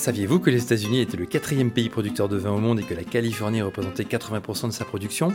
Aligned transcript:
Saviez-vous 0.00 0.40
que 0.40 0.48
les 0.48 0.62
États-Unis 0.62 1.02
étaient 1.02 1.18
le 1.18 1.26
quatrième 1.26 1.70
pays 1.70 1.90
producteur 1.90 2.30
de 2.30 2.38
vin 2.38 2.52
au 2.52 2.58
monde 2.58 2.80
et 2.80 2.84
que 2.84 2.94
la 2.94 3.04
Californie 3.04 3.60
représentait 3.60 4.04
80% 4.04 4.68
de 4.68 4.72
sa 4.72 4.86
production? 4.86 5.34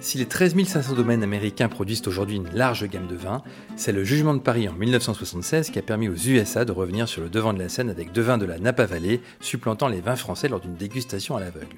Si 0.00 0.16
les 0.16 0.24
13 0.24 0.56
500 0.64 0.94
domaines 0.94 1.22
américains 1.22 1.68
produisent 1.68 2.00
aujourd'hui 2.06 2.36
une 2.36 2.48
large 2.54 2.88
gamme 2.88 3.08
de 3.08 3.14
vins, 3.14 3.42
c'est 3.76 3.92
le 3.92 4.04
jugement 4.04 4.32
de 4.32 4.38
Paris 4.38 4.70
en 4.70 4.72
1976 4.72 5.68
qui 5.68 5.78
a 5.78 5.82
permis 5.82 6.08
aux 6.08 6.14
USA 6.14 6.64
de 6.64 6.72
revenir 6.72 7.08
sur 7.08 7.20
le 7.20 7.28
devant 7.28 7.52
de 7.52 7.58
la 7.58 7.68
scène 7.68 7.90
avec 7.90 8.10
deux 8.12 8.22
vins 8.22 8.38
de 8.38 8.46
la 8.46 8.58
Napa 8.58 8.86
Valley, 8.86 9.20
supplantant 9.40 9.88
les 9.88 10.00
vins 10.00 10.16
français 10.16 10.48
lors 10.48 10.60
d'une 10.60 10.76
dégustation 10.76 11.36
à 11.36 11.40
l'aveugle. 11.40 11.76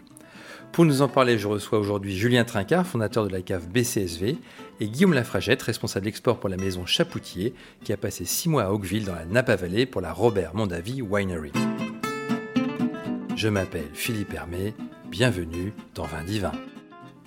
Pour 0.70 0.84
nous 0.84 1.02
en 1.02 1.08
parler, 1.08 1.38
je 1.38 1.48
reçois 1.48 1.80
aujourd'hui 1.80 2.16
Julien 2.16 2.44
Trincard, 2.44 2.86
fondateur 2.86 3.26
de 3.26 3.32
la 3.32 3.42
cave 3.42 3.66
BCSV, 3.66 4.36
et 4.78 4.88
Guillaume 4.88 5.14
Lafragette, 5.14 5.62
responsable 5.62 6.06
export 6.06 6.38
pour 6.38 6.50
la 6.50 6.56
maison 6.56 6.86
Chapoutier, 6.86 7.52
qui 7.82 7.92
a 7.92 7.96
passé 7.96 8.24
six 8.24 8.48
mois 8.48 8.62
à 8.62 8.70
Oakville 8.70 9.06
dans 9.06 9.16
la 9.16 9.24
Napa 9.24 9.56
Valley 9.56 9.86
pour 9.86 10.02
la 10.02 10.12
Robert 10.12 10.54
Mondavi 10.54 11.02
Winery. 11.02 11.50
Je 13.38 13.46
m'appelle 13.46 13.86
Philippe 13.94 14.34
Hermé, 14.34 14.74
bienvenue 15.12 15.72
dans 15.94 16.02
Vin 16.06 16.24
Divin. 16.24 16.50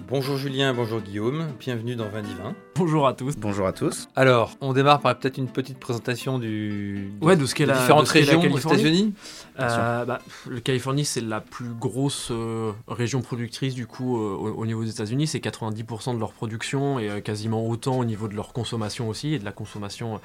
Bonjour 0.09 0.35
Julien, 0.35 0.73
bonjour 0.73 0.99
Guillaume, 0.99 1.47
bienvenue 1.57 1.95
dans 1.95 2.09
Vin 2.09 2.21
Divin. 2.21 2.53
Bonjour 2.75 3.07
à 3.07 3.13
tous. 3.13 3.37
Bonjour 3.37 3.65
à 3.65 3.71
tous. 3.71 4.09
Alors, 4.17 4.51
on 4.59 4.73
démarre 4.73 4.99
par 4.99 5.17
peut-être 5.17 5.37
une 5.37 5.47
petite 5.47 5.79
présentation 5.79 6.37
du, 6.37 7.13
ouais, 7.21 7.37
de 7.37 7.45
ce 7.45 7.55
qu'est 7.55 7.65
la, 7.65 7.77
différentes 7.77 8.09
régions 8.09 8.41
aux 8.41 8.57
États-Unis. 8.57 9.13
Euh, 9.61 10.03
bah, 10.03 10.19
le 10.49 10.59
Californie, 10.59 11.05
c'est 11.05 11.21
la 11.21 11.39
plus 11.39 11.69
grosse 11.69 12.27
euh, 12.29 12.73
région 12.89 13.21
productrice 13.21 13.73
du 13.73 13.87
coup 13.87 14.17
euh, 14.17 14.35
au, 14.35 14.65
niveau 14.65 14.83
des 14.83 14.89
États-Unis. 14.89 15.27
C'est 15.27 15.39
90% 15.39 16.15
de 16.15 16.19
leur 16.19 16.33
production 16.33 16.99
et 16.99 17.21
quasiment 17.21 17.65
autant 17.65 17.97
au 17.97 18.03
niveau 18.03 18.27
de 18.27 18.35
leur 18.35 18.51
consommation 18.51 19.07
aussi 19.07 19.35
et 19.35 19.39
de 19.39 19.45
la 19.45 19.53
consommation 19.53 20.19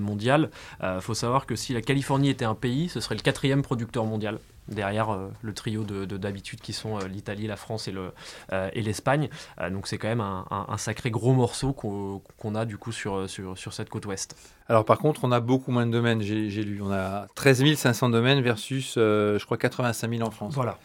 mondiale. 0.00 0.50
Il 0.82 1.00
faut 1.00 1.14
savoir 1.14 1.46
que 1.46 1.56
si 1.56 1.72
la 1.72 1.80
Californie 1.80 2.28
était 2.30 2.44
un 2.44 2.54
pays, 2.54 2.88
ce 2.88 3.00
serait 3.00 3.16
le 3.16 3.22
quatrième 3.22 3.62
producteur 3.62 4.04
mondial 4.04 4.38
derrière 4.70 5.10
euh, 5.10 5.28
le 5.42 5.52
trio 5.52 5.84
de 5.84 6.04
d'habitude 6.16 6.60
qui 6.60 6.72
sont 6.72 6.98
euh, 6.98 7.06
l'Italie, 7.08 7.46
la 7.46 7.56
France 7.56 7.88
et 7.88 7.92
le 7.92 8.12
euh, 8.52 8.70
et 8.72 8.82
l'Espagne. 8.82 9.28
donc 9.70 9.86
c'est 9.86 9.98
quand 9.98 10.08
même 10.08 10.20
un, 10.20 10.46
un, 10.50 10.76
sacré 10.76 11.10
gros 11.10 11.32
morceau 11.32 11.72
qu'on 11.72 12.54
a 12.54 12.64
du 12.64 12.78
coup 12.78 12.92
sur, 12.92 13.28
sur, 13.28 13.56
sur 13.56 13.72
cette 13.72 13.88
côte 13.88 14.06
ouest. 14.06 14.36
Alors 14.68 14.84
par 14.84 14.98
contre, 14.98 15.24
on 15.24 15.32
a 15.32 15.40
beaucoup 15.40 15.72
moins 15.72 15.86
de 15.86 15.90
domaines, 15.90 16.22
j'ai 16.22 16.64
lu. 16.64 16.80
On 16.82 16.90
a 16.90 17.26
13 17.34 17.74
500 17.74 18.10
domaines 18.10 18.40
versus, 18.40 18.94
je 18.96 19.44
crois, 19.44 19.56
85 19.56 20.10
000 20.10 20.26
en 20.26 20.30
France. 20.30 20.54
Voilà. 20.54 20.78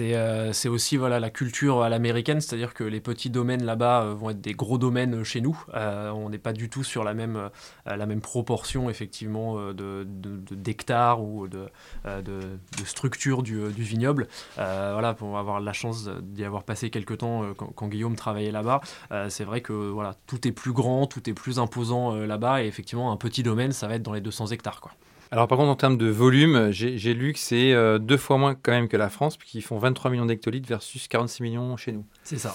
Euh, 0.00 0.52
c'est 0.52 0.68
aussi 0.68 0.96
voilà, 0.96 1.20
la 1.20 1.30
culture 1.30 1.82
à 1.82 1.88
l'américaine, 1.88 2.40
c'est-à-dire 2.40 2.74
que 2.74 2.84
les 2.84 3.00
petits 3.00 3.30
domaines 3.30 3.64
là-bas 3.64 4.02
euh, 4.02 4.14
vont 4.14 4.30
être 4.30 4.40
des 4.40 4.54
gros 4.54 4.78
domaines 4.78 5.24
chez 5.24 5.40
nous. 5.40 5.58
Euh, 5.74 6.10
on 6.10 6.30
n'est 6.30 6.38
pas 6.38 6.52
du 6.52 6.68
tout 6.68 6.84
sur 6.84 7.04
la 7.04 7.14
même, 7.14 7.50
la 7.84 8.06
même 8.06 8.20
proportion 8.20 8.88
effectivement 8.90 9.72
d'hectares 9.72 11.18
de, 11.18 11.22
ou 11.22 11.48
de, 11.48 11.68
de, 12.04 12.58
structure 12.84 13.42
du, 13.42 13.72
du 13.72 13.82
vignoble. 13.82 14.28
voilà, 14.56 15.14
pour 15.14 15.36
avoir 15.38 15.60
la 15.60 15.72
chance 15.72 16.08
d'y 16.22 16.44
avoir 16.44 16.62
passé 16.62 16.90
quelques 16.90 17.18
temps 17.18 17.52
quand, 17.56 17.66
quand, 17.74 17.88
Guillaume 17.88 18.16
travaillait 18.16 18.52
là-bas, 18.52 18.80
c'est 19.28 19.44
vrai 19.44 19.60
que 19.60 19.72
voilà, 19.72 20.14
tout 20.26 20.46
est 20.46 20.52
plus 20.52 20.72
grand, 20.72 21.06
tout 21.06 21.28
est 21.28 21.34
plus 21.34 21.58
imposant 21.58 22.14
là-bas 22.14 22.62
et 22.62 22.66
effectivement 22.66 23.12
un 23.12 23.16
petit 23.16 23.42
domaine, 23.42 23.72
ça 23.72 23.88
va 23.88 23.94
être 23.96 24.02
dans 24.02 24.12
les 24.12 24.20
200 24.20 24.48
hectares. 24.48 24.80
Quoi. 24.80 24.92
Alors 25.32 25.48
par 25.48 25.58
contre, 25.58 25.70
en 25.70 25.76
termes 25.76 25.98
de 25.98 26.06
volume, 26.06 26.70
j'ai 26.70 27.14
lu 27.14 27.32
que 27.32 27.38
c'est 27.38 27.72
euh, 27.72 27.98
deux 27.98 28.16
fois 28.16 28.38
moins 28.38 28.54
quand 28.54 28.72
même 28.72 28.88
que 28.88 28.96
la 28.96 29.08
France, 29.08 29.36
puisqu'ils 29.36 29.62
font 29.62 29.78
23 29.78 30.10
millions 30.10 30.26
d'hectolitres 30.26 30.68
versus 30.68 31.08
46 31.08 31.42
millions 31.42 31.76
chez 31.76 31.92
nous. 31.92 32.04
C'est 32.22 32.38
ça. 32.38 32.54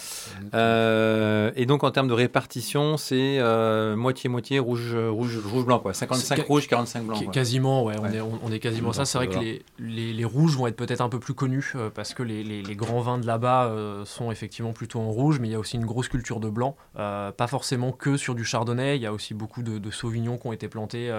Euh, 0.54 1.52
et 1.56 1.66
donc 1.66 1.84
en 1.84 1.92
termes 1.92 2.08
de 2.08 2.14
répartition, 2.14 2.96
c'est 2.98 3.40
euh, 3.40 3.96
moitié-moitié 3.96 4.60
rouge, 4.60 4.96
rouge, 4.96 5.40
rouge 5.46 5.66
blanc, 5.66 5.80
quoi. 5.80 5.94
55 5.94 6.46
rouge, 6.46 6.68
45 6.68 7.04
blanc. 7.04 7.20
Quasiment, 7.32 7.84
ouais, 7.84 7.96
On, 8.00 8.06
est, 8.06 8.22
on, 8.22 8.52
est, 8.52 8.60
quasiment 8.60 8.94
ça. 8.94 9.06
C'est 9.06 9.18
vrai 9.18 9.28
que 9.28 9.40
les, 9.40 10.14
les, 10.14 10.26
rouges 10.26 10.56
vont 10.56 10.68
être 10.68 10.76
peut-être 10.76 11.02
un 11.02 11.10
peu 11.10 11.20
plus 11.20 11.34
connus 11.34 11.74
parce 11.94 12.14
que 12.14 12.24
les, 12.24 12.44
les, 12.44 12.76
grands 12.76 13.02
vins 13.02 13.18
de 13.18 13.28
là-bas 13.28 13.74
sont 14.06 14.32
effectivement 14.32 14.72
plutôt 14.72 15.00
en 15.00 15.12
rouge, 15.12 15.40
mais 15.40 15.50
il 15.50 15.52
y 15.52 15.56
a 15.56 15.60
aussi 15.60 15.76
une 15.76 15.86
grosse 15.86 16.08
culture 16.08 16.40
de 16.40 16.50
blanc. 16.50 16.78
pas 16.96 17.48
forcément 17.48 17.92
que 17.92 18.16
sur 18.16 18.34
du 18.34 18.46
chardonnay, 18.46 18.96
il 18.96 19.02
y 19.02 19.06
a 19.06 19.14
aussi 19.14 19.34
beaucoup 19.34 19.62
de, 19.62 19.78
de 19.78 19.92
sauvignons 19.92 20.38
qui 20.38 20.48
ont 20.48 20.54
été 20.54 20.70
plantés, 20.70 21.12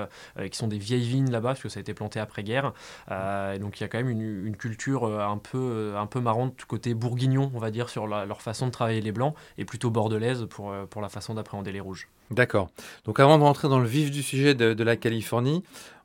qui 0.50 0.56
sont 0.56 0.68
des 0.68 0.78
vieilles 0.78 1.06
vignes 1.06 1.30
là 1.30 1.41
parce 1.50 1.62
que 1.62 1.68
ça 1.68 1.78
a 1.78 1.82
été 1.82 1.94
planté 1.94 2.20
après-guerre. 2.20 2.72
Euh, 3.10 3.58
donc 3.58 3.80
il 3.80 3.82
y 3.82 3.84
a 3.84 3.88
quand 3.88 3.98
même 3.98 4.08
une, 4.08 4.56
culture 4.56 5.04
euh, 5.04 5.20
un 5.20 5.38
peu, 5.38 5.58
euh, 5.58 5.98
un 5.98 6.06
peu 6.06 6.20
marrante 6.20 6.64
côté 6.66 6.94
bourguignon, 6.94 7.50
on 7.54 7.58
va 7.58 7.70
dire, 7.70 7.88
sur 7.88 8.06
leur 8.06 8.42
façon 8.42 8.66
de 8.66 8.72
travailler 8.72 9.00
les 9.00 9.12
blancs, 9.12 9.34
et 9.58 9.64
plutôt 9.64 9.90
bordelaise 9.90 10.46
pour, 10.48 10.72
pour 10.90 11.02
la 11.02 11.08
façon 11.08 11.34
d'appréhender 11.34 11.72
les 11.72 11.80
rouges. 11.80 12.08
D'accord. 12.32 12.70
Donc 13.04 13.20
avant 13.20 13.38
de 13.38 13.42
rentrer 13.42 13.68
dans 13.68 13.78
le 13.78 13.86
vif 13.86 14.10
du 14.10 14.22
sujet 14.22 14.54
de, 14.54 14.82
la 14.82 14.96
Californie, 14.96 15.62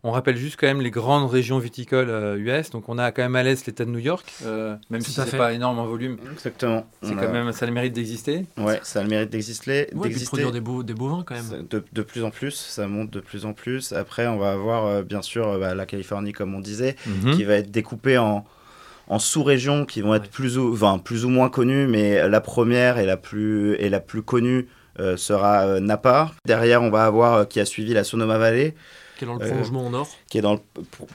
on 0.08 0.12
rappelle 0.12 0.38
juste 0.38 0.58
quand 0.60 0.68
même 0.68 0.82
les 0.82 0.92
grandes 0.92 1.30
régions 1.30 1.60
viticoles 1.60 2.10
US. 2.40 2.70
Donc 2.70 2.90
on 2.90 2.98
a 2.98 3.12
quand 3.12 3.22
même 3.22 3.36
à 3.36 3.44
l'est 3.44 3.66
l'État 3.66 3.86
de 3.86 3.92
New 3.92 4.00
York, 4.00 4.26
même 4.90 5.02
si 5.02 5.12
c'est 5.12 5.38
pas 5.38 5.54
énorme 5.54 5.80
en 5.80 5.86
volume. 5.86 6.18
Exactement. 6.34 6.86
C'est 7.02 7.16
quand 7.16 7.32
même 7.32 7.52
ça 7.52 7.66
a 7.66 7.68
le 7.68 7.74
mérite 7.74 7.94
d'exister. 7.94 8.46
Ouais, 8.58 8.80
ça 8.84 9.00
a 9.00 9.04
le 9.04 9.10
mérite 9.10 9.30
d'exister. 9.30 9.90
Ouais, 9.94 10.10
de 10.10 10.26
produire 10.26 10.52
des, 10.52 10.62
beaux, 10.62 10.84
des 10.84 10.94
bovins 10.94 11.24
quand 11.26 11.36
même. 11.36 11.68
De, 11.70 11.84
de, 11.92 12.02
plus 12.02 12.24
en 12.24 12.32
plus, 12.32 12.54
ça 12.54 12.88
monte 12.88 13.12
de 13.12 13.20
plus 13.20 13.46
en 13.46 13.54
plus. 13.54 13.94
Après, 13.94 14.28
on 14.28 14.38
va 14.38 14.52
avoir 14.52 15.04
bien 15.04 15.22
sûr 15.22 15.60
bah, 15.60 15.76
la 15.76 15.86
Californie 15.86 16.34
comme 16.34 16.56
on 16.56 16.60
disait, 16.60 16.96
mhm. 17.06 17.36
qui 17.36 17.44
va 17.44 17.56
être 17.56 17.72
découpée 17.72 18.18
en 18.18 18.46
en 19.10 19.20
sous-régions 19.20 19.86
qui 19.86 20.02
vont 20.02 20.14
être 20.16 20.30
plus 20.30 20.58
ou, 20.58 20.74
enfin, 20.74 21.00
plus 21.00 21.26
ou 21.26 21.30
moins 21.30 21.50
connues, 21.50 21.88
mais 21.88 22.28
la 22.28 22.42
première 22.42 22.98
et 22.98 23.06
la 23.06 23.18
plus, 23.18 23.76
et 23.76 23.90
la 23.90 24.00
plus 24.00 24.22
connue 24.22 24.68
euh, 25.00 25.16
sera 25.18 25.62
euh, 25.62 25.80
Napa. 25.80 26.32
Derrière, 26.46 26.82
on 26.82 26.90
va 26.90 27.06
avoir 27.06 27.34
euh, 27.34 27.46
qui 27.46 27.60
a 27.60 27.66
suivi 27.66 27.94
la 27.94 28.04
Sonoma 28.04 28.38
Valley, 28.38 28.76
qui 29.18 29.24
est 29.24 29.28
dans 29.28 29.36
le 29.36 29.44
euh, 29.44 29.50
prolongement 29.50 29.90
nord. 29.90 30.08
Qui 30.30 30.38
est 30.38 30.42
dans 30.42 30.54
le 30.54 30.60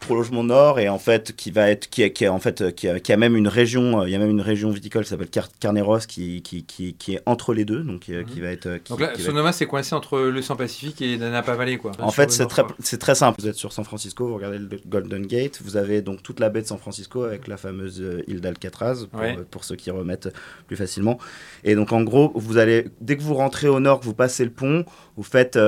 prolongement 0.00 0.44
nord 0.44 0.78
et 0.78 0.88
en 0.88 0.98
fait 0.98 1.34
qui 1.34 1.50
va 1.50 1.70
être 1.70 1.88
qui 1.88 2.02
a, 2.02 2.10
qui 2.10 2.26
en 2.28 2.38
fait 2.38 2.74
qui 2.74 2.88
a, 2.88 3.00
qui 3.00 3.12
a, 3.12 3.16
même 3.16 3.36
une 3.36 3.48
région 3.48 4.00
euh, 4.00 4.08
il 4.08 4.12
y 4.12 4.14
a 4.14 4.18
même 4.18 4.30
une 4.30 4.40
région 4.40 4.70
viticole 4.70 5.04
qui 5.04 5.10
s'appelle 5.10 5.30
Carneros 5.60 6.00
qui, 6.00 6.42
qui, 6.42 6.64
qui, 6.64 6.94
qui, 6.94 7.14
est 7.14 7.22
entre 7.26 7.54
les 7.54 7.64
deux 7.64 7.82
donc 7.82 8.00
qui, 8.00 8.12
mhm. 8.12 8.24
va 8.40 8.48
être 8.48 8.68
donc 8.88 9.00
là 9.00 9.16
Sonoma 9.18 9.52
c'est 9.52 9.66
coincé 9.66 9.94
entre 9.94 10.18
l'océan 10.18 10.56
Pacifique 10.56 11.00
et 11.00 11.16
la 11.16 11.30
Napa 11.30 11.54
Valley 11.54 11.78
quoi. 11.78 11.92
En 12.00 12.10
fait 12.10 12.30
c'est 12.30 12.46
très 12.46 12.64
c'est 12.80 12.98
très 12.98 13.14
simple 13.14 13.40
vous 13.40 13.48
êtes 13.48 13.56
sur 13.56 13.72
San 13.72 13.84
Francisco 13.84 14.26
vous 14.26 14.34
regardez 14.34 14.58
le 14.58 14.68
Golden 14.86 15.26
Gate 15.26 15.60
vous 15.62 15.76
avez 15.76 16.02
donc 16.02 16.22
toute 16.22 16.40
la 16.40 16.50
baie 16.50 16.62
de 16.62 16.66
San 16.66 16.78
Francisco 16.78 17.22
avec 17.22 17.48
la 17.48 17.56
fameuse 17.56 18.00
euh, 18.00 18.22
île 18.26 18.40
d'Alcatraz 18.40 19.06
pour, 19.10 19.20
pour, 19.50 19.64
ceux 19.64 19.76
qui 19.76 19.90
remettent 19.90 20.28
plus 20.66 20.76
facilement 20.76 21.18
et 21.64 21.74
donc 21.74 21.92
en 21.92 22.02
gros 22.02 22.32
vous 22.34 22.58
allez 22.58 22.88
dès 23.00 23.16
que 23.16 23.22
vous 23.22 23.34
rentrez 23.34 23.68
au 23.68 23.80
nord 23.80 24.00
que 24.00 24.04
vous 24.04 24.14
passez 24.14 24.44
le 24.44 24.50
pont 24.50 24.84
vous 25.16 25.22
faites 25.22 25.58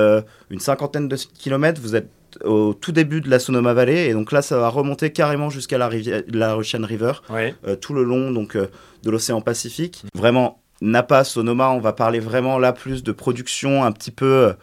une 0.49 0.59
cinquantaine 0.59 1.07
de 1.07 1.15
kilomètres 1.15 1.81
vous 1.81 1.95
êtes 1.95 2.09
au 2.43 2.73
tout 2.73 2.91
début 2.91 3.21
de 3.21 3.29
la 3.29 3.39
Sonoma 3.39 3.73
Valley. 3.73 4.07
Et 4.09 4.13
donc 4.13 4.31
là, 4.31 4.41
ça 4.41 4.57
va 4.57 4.69
remonter 4.69 5.11
carrément 5.11 5.49
jusqu'à 5.49 5.77
la, 5.77 5.89
la 6.31 6.53
Russian 6.53 6.83
River, 6.83 7.13
euh, 7.31 7.75
tout 7.75 7.93
le 7.93 8.03
long 8.03 8.31
donc, 8.31 8.55
euh, 8.55 8.67
de 9.03 9.11
l'océan 9.11 9.41
Pacifique. 9.41 10.03
Vraiment, 10.13 10.59
Napa, 10.81 11.23
Sonoma, 11.23 11.69
on 11.69 11.79
va 11.79 11.93
parler 11.93 12.19
vraiment 12.19 12.59
là 12.59 12.73
plus 12.73 13.03
de 13.03 13.11
production 13.11 13.83
un 13.83 13.91
petit 13.91 14.11
peu 14.11 14.53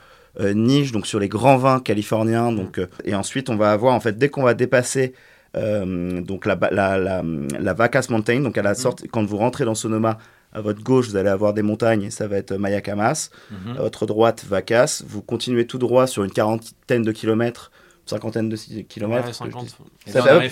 euh, 0.41 0.53
niche, 0.55 0.93
donc 0.93 1.07
sur 1.07 1.19
les 1.19 1.29
grands 1.29 1.57
vins 1.57 1.81
californiens. 1.81 2.53
Donc, 2.53 2.81
et 3.05 3.15
ensuite, 3.15 3.51
on 3.51 3.57
va 3.57 3.73
avoir, 3.73 3.95
en 3.95 4.01
fait, 4.01 4.19
dès 4.19 4.29
qu'on 4.29 4.43
va 4.43 4.55
dépasser 4.55 5.15
donc 5.55 6.47
la, 6.47 6.57
la, 6.71 6.97
la, 6.97 7.23
la, 7.61 7.75
Vacas 7.75 8.07
Mountain, 8.09 8.41
donc 8.41 8.57
à 8.57 8.63
la 8.63 8.75
sorte, 8.75 9.05
quand 9.13 9.23
vous 9.23 9.37
rentrez 9.37 9.67
dans 9.67 9.75
Sonoma, 9.75 10.17
à 10.53 10.61
votre 10.61 10.83
gauche, 10.83 11.09
vous 11.09 11.17
allez 11.17 11.29
avoir 11.29 11.55
des 11.55 11.63
montagnes, 11.63 12.05
et 12.05 12.11
ça 12.11 12.27
va 12.27 12.37
être 12.37 12.55
Mayacamas. 12.55 13.31
Mhm. 13.51 13.77
À 13.79 13.83
votre 13.83 14.07
droite, 14.07 14.45
Vacas. 14.45 15.03
Vous 15.07 15.23
continuez 15.23 15.67
tout 15.67 15.79
droit 15.79 16.07
sur 16.07 16.25
une 16.25 16.31
quarantaine 16.31 17.03
de 17.03 17.13
kilomètres, 17.13 17.71
cinquantaine 18.07 18.49
de 18.49 18.57
kilomètres. 18.57 19.29
Ouais, 19.29 19.33
50. 19.33 19.77
Ça 20.07 20.23
fait... 20.23 20.51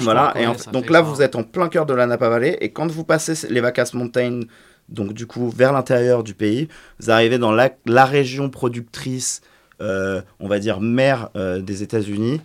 voilà, 0.00 0.34
et 0.40 0.46
donc 0.72 0.90
là, 0.90 1.02
vous 1.02 1.22
êtes 1.22 1.36
en 1.36 1.42
plein 1.42 1.68
cœur 1.68 1.86
de 1.86 1.94
la 1.94 2.06
Napa 2.06 2.28
Valley, 2.28 2.56
et 2.60 2.70
quand 2.70 2.90
vous 2.90 3.04
passez 3.04 3.48
les 3.48 3.60
Vacas 3.60 3.90
Mountains, 3.94 4.40
donc 4.88 5.12
du 5.12 5.26
coup 5.26 5.50
vers 5.50 5.72
l'intérieur 5.72 6.22
du 6.22 6.34
pays, 6.34 6.68
vous 7.00 7.10
arrivez 7.10 7.38
dans 7.38 7.52
la, 7.52 7.70
la 7.86 8.04
région 8.04 8.50
productrice, 8.50 9.42
euh, 9.80 10.22
on 10.40 10.48
va 10.48 10.58
dire 10.58 10.80
mère 10.80 11.28
euh, 11.36 11.60
des 11.60 11.82
États-Unis. 11.82 12.40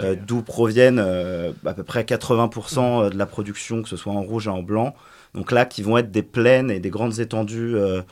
Euh, 0.00 0.16
d'où 0.26 0.42
proviennent 0.42 0.98
à 0.98 1.72
peu 1.72 1.84
près 1.84 2.02
80% 2.02 3.10
de 3.10 3.16
la 3.16 3.26
production, 3.26 3.80
que 3.80 3.88
ce 3.88 3.96
soit 3.96 4.12
en 4.12 4.22
rouge 4.22 4.48
et 4.48 4.50
en 4.50 4.60
blanc. 4.60 4.92
Donc 5.34 5.52
là, 5.52 5.64
qui 5.64 5.82
vont 5.82 5.98
être 5.98 6.10
des 6.10 6.22
plaines 6.22 6.70
et 6.70 6.80
des 6.80 6.90
grandes 6.90 7.18
étendues 7.18 7.76
euh, 7.76 8.02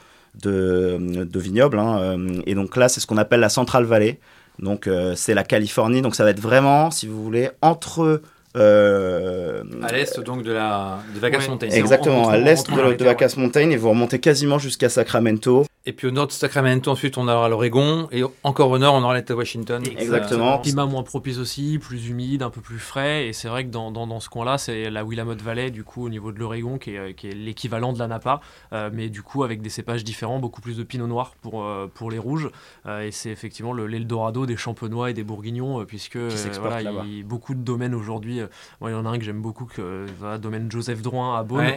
de, 0.43 1.25
de, 1.25 1.41
vignobles. 1.41 1.79
Hein, 1.79 1.99
euh, 2.01 2.43
et 2.47 2.55
donc 2.55 2.77
là, 2.77 2.89
c'est 2.89 3.01
ce 3.01 3.07
qu'on 3.07 3.19
appelle 3.19 3.41
la 3.41 3.49
Central 3.49 3.85
Valley. 3.85 4.19
Donc 4.59 4.87
euh, 4.87 5.15
c'est 5.17 5.35
la 5.35 5.45
Californie. 5.45 6.03
Donc 6.03 6.15
ça 6.15 6.25
va 6.25 6.31
être 6.31 6.41
vraiment, 6.41 6.91
si 6.91 7.07
vous 7.07 7.23
voulez, 7.23 7.51
entre 7.61 8.21
euh, 8.55 9.63
à 9.83 9.93
l'est 9.93 10.21
donc 10.21 10.43
de 10.43 10.53
la 10.53 10.99
de 11.15 11.19
Vacas 11.19 11.49
Mountain. 11.49 11.69
Exactement, 11.69 12.29
à 12.29 12.37
l'est 12.37 12.71
de, 12.71 12.95
de 12.95 13.05
Vacas 13.05 13.35
Mountain 13.39 13.71
et 13.71 13.77
vous 13.77 13.89
remontez 13.89 14.19
quasiment 14.19 14.59
jusqu'à 14.59 14.91
Sacramento. 14.91 15.65
Et 15.85 15.93
puis 15.93 16.07
au 16.07 16.13
nord 16.13 16.29
de 16.29 16.33
Sacramento, 16.33 16.91
ensuite, 16.91 17.19
on 17.19 17.27
aura 17.27 17.49
l'Oregon. 17.49 18.09
Et 18.13 18.23
encore 18.45 18.71
au 18.71 18.79
nord, 18.79 18.95
on 18.95 19.03
aura 19.03 19.15
l'État 19.15 19.35
Washington. 19.35 19.83
Exactement. 19.99 20.59
climat 20.61 20.87
moins 20.87 21.03
propice 21.03 21.39
aussi, 21.39 21.81
plus 21.81 22.09
humide, 22.09 22.43
un 22.43 22.51
peu 22.51 22.61
plus 22.61 22.79
frais. 22.79 23.27
Et 23.27 23.33
c'est 23.33 23.49
vrai 23.49 23.65
que 23.65 23.71
dans, 23.71 23.91
dans, 23.91 24.21
ce 24.21 24.29
coin-là, 24.29 24.59
c'est 24.59 24.91
la 24.91 25.05
Willamette 25.05 25.43
Valley, 25.43 25.73
du 25.73 25.83
coup, 25.83 26.05
au 26.07 26.09
niveau 26.09 26.31
de 26.31 26.39
l'Oregon, 26.39 26.79
qui 26.79 26.95
est, 26.95 27.15
qui 27.15 27.29
est 27.29 27.35
l'équivalent 27.35 27.93
de 27.93 27.99
la 27.99 28.07
Napa. 28.07 28.41
Euh, 28.73 28.91
mais 28.93 29.09
du 29.09 29.23
coup, 29.23 29.43
avec 29.43 29.61
des 29.61 29.71
cépages 29.71 30.05
différents, 30.05 30.39
beaucoup 30.39 30.61
plus 30.61 30.77
de 30.77 30.85
pinot 30.85 31.09
noir 31.09 31.35
pour, 31.41 31.65
euh, 31.65 31.91
pour 31.93 32.13
les 32.13 32.19
rouges. 32.19 32.49
Euh, 32.87 33.03
et 33.03 33.11
c'est 33.11 33.31
effectivement 33.31 33.73
l'Eldorado 33.73 34.47
des 34.47 34.57
champenois 34.57 35.11
et 35.11 35.15
des 35.15 35.25
bourguignons, 35.25 35.85
puisque 35.85 36.17
voilà, 36.17 36.81
il 36.81 36.85
y 36.85 37.23
a 37.23 37.25
beaucoup 37.25 37.55
de 37.55 37.61
domaines 37.61 37.95
aujourd'hui. 37.95 38.41
il 38.83 38.91
y 38.91 38.95
en 38.95 39.05
a 39.05 39.09
un 39.09 39.19
que 39.19 39.25
j'aime 39.25 39.43
beaucoup, 39.43 39.65
que, 39.65 40.07
voilà, 40.21 40.39
domaine 40.39 40.71
Joseph 40.71 41.03
Drouin 41.03 41.37
à 41.37 41.43
Beaune. 41.43 41.73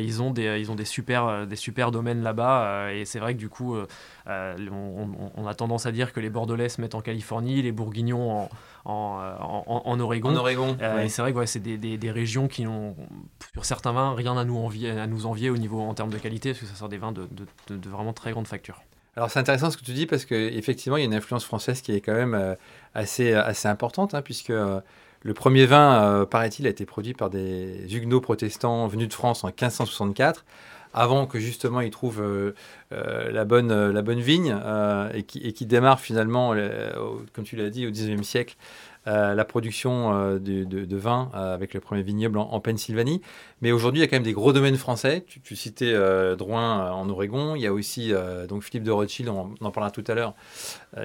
ils, 0.00 0.22
ont 0.22 0.32
des, 0.32 0.58
ils 0.58 0.72
ont 0.72 0.74
des 0.74 0.84
super, 0.84 1.46
des 1.46 1.56
super 1.56 1.92
domaines 1.92 2.22
là-bas. 2.22 2.92
et 2.92 3.04
c'est 3.04 3.20
vrai 3.20 3.34
que 3.34 3.38
du 3.38 3.43
coup, 3.48 3.74
euh, 3.74 3.86
euh, 4.28 4.56
on, 5.36 5.46
a 5.46 5.54
tendance 5.54 5.86
à 5.86 5.92
dire 5.92 6.12
que 6.12 6.20
les 6.20 6.30
Bordelais 6.30 6.68
se 6.68 6.80
mettent 6.80 6.94
en 6.94 7.00
Californie, 7.00 7.62
les 7.62 7.72
Bourguignons 7.72 8.48
en, 8.84 9.40
en, 9.64 10.00
Oregon. 10.00 10.34
Oregon 10.36 10.76
euh, 10.80 11.02
Et 11.02 11.08
c'est 11.08 11.22
vrai 11.22 11.32
que 11.32 11.46
c'est 11.46 11.60
des, 11.60 12.10
régions 12.10 12.48
qui 12.48 12.66
ont, 12.66 12.96
sur 13.52 13.64
certains 13.64 13.92
vins, 13.92 14.14
rien 14.14 14.36
à 14.36 14.44
nous 14.44 14.56
envier, 14.56 14.90
à 14.90 15.06
nous 15.06 15.26
envier 15.26 15.50
au 15.50 15.56
niveau 15.56 15.80
en 15.80 15.94
termes 15.94 16.10
de 16.10 16.18
qualité, 16.18 16.50
parce 16.50 16.60
que 16.60 16.66
ça 16.66 16.74
sort 16.74 16.88
des 16.88 16.98
vins 16.98 17.12
de, 17.12 17.28
vraiment 17.88 18.12
très 18.12 18.32
grande 18.32 18.46
facture. 18.46 18.82
Alors 19.16 19.30
c'est 19.30 19.38
intéressant 19.38 19.70
ce 19.70 19.76
que 19.76 19.84
tu 19.84 19.92
dis 19.92 20.06
parce 20.06 20.24
qu'effectivement 20.24 20.96
il 20.96 21.00
y 21.00 21.04
a 21.04 21.06
une 21.06 21.14
influence 21.14 21.44
française 21.44 21.82
qui 21.82 21.92
est 21.92 22.00
quand 22.00 22.14
même 22.14 22.56
assez, 22.94 23.32
assez 23.32 23.68
importante 23.68 24.12
hein, 24.12 24.22
puisque 24.22 24.48
le 24.48 25.34
premier 25.34 25.66
vin, 25.66 26.26
paraît-il, 26.28 26.66
a 26.66 26.70
été 26.70 26.84
produit 26.84 27.14
par 27.14 27.30
des 27.30 27.86
huguenots 27.94 28.20
protestants 28.20 28.88
venus 28.88 29.06
de 29.06 29.14
France 29.14 29.44
en 29.44 29.48
1564 29.48 30.44
avant 30.94 31.26
que 31.26 31.38
justement 31.38 31.80
ils 31.80 31.90
trouvent 31.90 32.22
euh, 32.22 32.54
euh, 32.92 33.30
la, 33.30 33.44
bonne, 33.44 33.70
euh, 33.70 33.92
la 33.92 34.02
bonne 34.02 34.20
vigne 34.20 34.56
et, 35.12 35.24
qui, 35.24 35.40
et 35.40 35.52
démarre 35.66 36.00
finalement, 36.00 36.54
comme 37.32 37.44
tu 37.44 37.56
l'as 37.56 37.70
dit, 37.70 37.86
au 37.86 37.90
19e 37.90 38.22
siècle 38.22 38.56
euh, 39.06 39.34
la 39.34 39.44
production 39.44 40.14
euh, 40.14 40.38
de, 40.38 40.96
vin 40.96 41.30
euh, 41.34 41.54
avec 41.54 41.74
le 41.74 41.80
premier 41.80 42.02
vignoble 42.02 42.38
en, 42.38 42.58
Pennsylvanie. 42.60 43.20
Mais 43.60 43.70
aujourd'hui, 43.70 44.00
il 44.00 44.04
y 44.04 44.06
a 44.06 44.08
quand 44.08 44.16
même 44.16 44.22
des 44.22 44.32
gros 44.32 44.54
domaines 44.54 44.76
français. 44.76 45.26
Tu, 45.42 45.56
citais 45.56 45.94
Drouin 46.36 46.90
en 46.90 47.08
Oregon. 47.08 47.54
Il 47.54 47.62
y 47.62 47.66
a 47.66 47.72
aussi 47.72 48.12
donc 48.48 48.62
Philippe 48.62 48.84
de 48.84 48.90
Rothschild, 48.90 49.28
on, 49.28 49.54
en 49.60 49.70
parlera 49.70 49.90
tout 49.90 50.04
à 50.06 50.14
l'heure, 50.14 50.34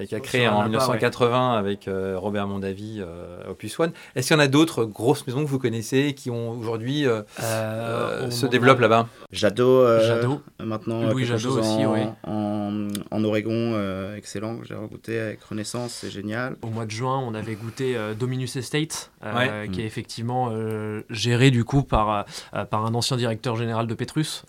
qui 0.08 0.16
a 0.16 0.20
créé 0.20 0.48
en 0.48 0.64
1980 0.64 1.54
avec 1.54 1.90
Robert 2.16 2.48
Mondavi 2.48 3.02
Opus 3.50 3.80
One. 3.80 3.92
Est-ce 4.16 4.28
qu'il 4.28 4.36
y 4.36 4.40
en 4.40 4.44
a 4.44 4.48
d'autres 4.48 4.84
grosses 4.84 5.26
maisons 5.26 5.44
que 5.44 5.50
vous 5.50 5.60
connaissez 5.60 6.14
qui 6.14 6.30
ont 6.30 6.52
aujourd'hui 6.52 7.06
se 7.38 8.46
développent 8.46 8.82
là-bas? 8.82 9.08
Jadot, 9.32 10.02
Jadot, 10.02 10.42
maintenant 10.60 11.10
Louis 11.10 11.26
Jadot 11.26 11.60
aussi, 11.60 11.86
en, 11.86 11.94
oui. 11.94 12.02
En, 13.12 13.24
Oregon, 13.24 14.14
excellent, 14.18 14.60
j'ai 14.64 14.76
goûté 14.76 15.20
avec 15.20 15.42
Renaissance, 15.44 15.94
c'est 15.94 16.10
génial. 16.10 16.58
Au 16.62 16.68
mois 16.68 16.86
de 16.86 16.92
juin, 16.92 17.24
on 17.26 17.34
avait 17.34 17.56
goûté 17.56 17.89
euh, 17.96 18.14
Dominus 18.14 18.56
Estate, 18.56 19.12
euh, 19.24 19.68
qui 19.68 19.82
est 19.82 19.86
effectivement 19.86 20.50
euh, 20.52 21.02
géré 21.10 21.52
du 21.52 21.64
coup 21.64 21.84
par, 21.84 22.26
par 22.70 22.86
un 22.86 22.94
ancien 22.94 23.18
directeur 23.18 23.56
général 23.56 23.88
de 23.88 23.94
Petrus. 23.94 24.44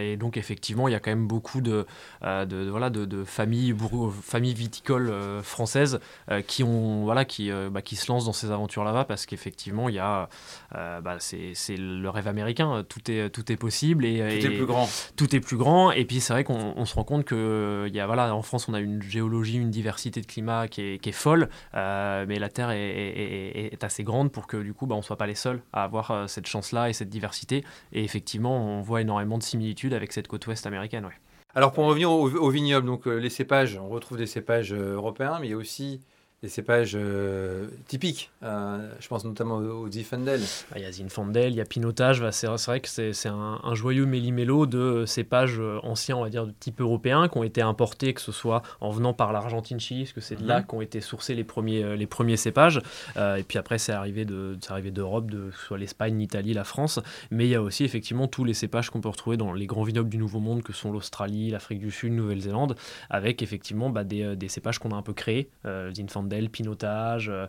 et 0.00 0.16
donc 0.16 0.36
effectivement, 0.36 0.88
il 0.88 0.92
y 0.92 0.94
a 0.94 1.00
quand 1.00 1.10
même 1.10 1.26
beaucoup 1.26 1.60
de, 1.60 1.86
de, 2.22 2.68
voilà, 2.70 2.90
de, 2.90 3.04
de 3.04 3.24
familles, 3.24 3.74
familles 4.22 4.54
viticoles 4.54 5.12
françaises 5.42 6.00
qui, 6.46 6.62
ont, 6.62 7.04
voilà, 7.04 7.24
qui, 7.24 7.50
bah, 7.70 7.82
qui 7.82 7.96
se 7.96 8.10
lancent 8.10 8.26
dans 8.26 8.32
ces 8.32 8.50
aventures 8.50 8.84
là-bas 8.84 9.04
parce 9.04 9.26
qu'effectivement, 9.26 9.88
il 9.88 9.96
y 9.96 9.98
a, 9.98 10.28
bah, 10.72 11.16
c'est 11.18 11.76
le 11.76 12.08
rêve 12.08 12.28
américain, 12.28 12.84
tout 12.88 13.10
est, 13.10 13.30
tout 13.30 13.50
est 13.52 13.56
possible. 13.56 14.04
Et, 14.04 14.38
tout 14.40 14.46
est 14.46 14.56
plus 14.56 14.66
grand. 14.66 14.88
Tout 15.16 15.36
est 15.36 15.40
plus 15.40 15.56
grand. 15.56 15.92
Et 15.92 16.04
puis 16.04 16.20
c'est 16.20 16.32
vrai 16.32 16.44
qu'on 16.44 16.84
se 16.84 16.94
rend 16.94 17.04
compte 17.04 17.24
que 17.24 17.88
y 17.92 18.00
a, 18.00 18.06
voilà, 18.06 18.34
en 18.34 18.42
France, 18.42 18.68
on 18.68 18.74
a 18.74 18.80
une 18.80 19.02
géologie, 19.02 19.56
une 19.56 19.70
diversité 19.70 20.20
de 20.20 20.26
climat 20.26 20.68
qui 20.68 20.82
est, 20.82 20.98
qui 20.98 21.10
est 21.10 21.12
folle, 21.12 21.48
mais 21.74 22.38
la 22.38 22.48
Terre 22.48 22.70
est 22.70 22.83
est, 22.84 23.84
assez 23.84 24.04
grande 24.04 24.32
pour 24.32 24.46
que 24.46 24.56
du 24.56 24.72
coup 24.72 24.86
bah, 24.86 24.94
on 24.94 24.98
ne 24.98 25.02
soit 25.02 25.16
pas 25.16 25.26
les 25.26 25.34
seuls 25.34 25.62
à 25.72 25.84
avoir 25.84 26.10
euh, 26.10 26.26
cette 26.26 26.46
chance-là 26.46 26.88
et 26.88 26.92
cette 26.92 27.10
diversité. 27.10 27.64
Et 27.92 28.04
effectivement, 28.04 28.56
on 28.56 28.80
voit 28.80 29.00
énormément 29.00 29.38
de 29.38 29.42
similitudes 29.42 29.94
avec 29.94 30.12
cette 30.12 30.28
côte 30.28 30.46
ouest 30.46 30.66
américaine. 30.66 31.04
Ouais. 31.04 31.12
Alors 31.54 31.72
pour 31.72 31.84
revenir 31.84 32.10
au, 32.10 32.50
vignoble, 32.50 32.86
donc 32.86 33.06
euh, 33.06 33.16
les 33.16 33.30
cépages, 33.30 33.78
on 33.78 33.88
retrouve 33.88 34.18
des 34.18 34.26
cépages 34.26 34.72
euh, 34.72 34.94
européens, 34.94 35.38
mais 35.40 35.46
il 35.46 35.50
y 35.50 35.54
a 35.54 35.56
aussi 35.56 36.00
des 36.44 36.50
cépages 36.50 36.92
euh, 36.94 37.68
typiques. 37.88 38.30
Euh, 38.42 38.90
je 39.00 39.08
pense 39.08 39.24
notamment 39.24 39.56
au, 39.56 39.90
Zinfandel. 39.90 40.42
Ah, 40.72 40.74
il 40.78 40.82
y 40.82 40.84
a 40.84 40.92
Zinfandel, 40.92 41.52
il 41.52 41.56
y 41.56 41.60
a 41.62 41.64
Pinotage. 41.64 42.20
Bah, 42.20 42.32
c'est 42.32 42.46
vrai 42.46 42.80
que 42.80 42.88
c'est 42.88 43.28
un, 43.28 43.60
un, 43.62 43.74
joyeux 43.74 44.04
méli-mélo 44.04 44.66
de 44.66 45.06
cépages 45.06 45.58
euh, 45.58 45.78
anciens, 45.82 46.18
on 46.18 46.22
va 46.22 46.28
dire, 46.28 46.46
de 46.46 46.52
type 46.60 46.82
européen, 46.82 47.28
qui 47.28 47.38
ont 47.38 47.44
été 47.44 47.62
importés, 47.62 48.12
que 48.12 48.20
ce 48.20 48.30
soit 48.30 48.62
en 48.82 48.90
venant 48.90 49.14
par 49.14 49.32
l'Argentine, 49.32 49.80
Chili, 49.80 50.02
parce 50.02 50.12
que 50.12 50.20
c'est 50.20 50.36
de 50.36 50.46
là 50.46 50.60
mhm. 50.60 50.66
qu'ont 50.66 50.80
été 50.82 51.00
sourcés 51.00 51.34
les 51.34 51.44
premiers, 51.44 51.96
les 51.96 52.06
premiers 52.06 52.36
cépages. 52.36 52.82
et 53.16 53.42
puis 53.42 53.56
après, 53.56 53.78
c'est 53.78 53.92
arrivé 53.92 54.26
d'Europe, 54.26 55.30
de, 55.30 55.48
que 55.48 55.56
ce 55.56 55.64
soit 55.64 55.78
l'Espagne, 55.78 56.18
l'Italie, 56.18 56.52
la 56.52 56.64
France. 56.64 57.00
Mais 57.30 57.46
il 57.46 57.50
y 57.50 57.54
a 57.54 57.62
aussi 57.62 57.84
effectivement 57.84 58.28
tous 58.28 58.44
les 58.44 58.54
cépages 58.54 58.90
qu'on 58.90 59.00
peut 59.00 59.08
retrouver 59.08 59.38
dans 59.38 59.54
les 59.54 59.66
grands 59.66 59.84
vignobles 59.84 60.10
du 60.10 60.18
Nouveau 60.18 60.40
Monde, 60.40 60.62
que 60.62 60.74
sont 60.74 60.92
l'Australie, 60.92 61.50
l'Afrique 61.50 61.78
du 61.78 61.90
Sud, 61.90 62.12
Nouvelle-Zélande, 62.12 62.76
avec 63.08 63.40
effectivement 63.40 63.88
bah, 63.88 64.04
des, 64.04 64.36
des, 64.36 64.48
cépages 64.48 64.78
qu'on 64.78 64.90
a 64.90 64.96
un 64.96 65.02
peu 65.02 65.14
créés. 65.14 65.48
Zinfandel, 65.64 66.33
Pinotage. 66.50 67.28
Euh, 67.28 67.46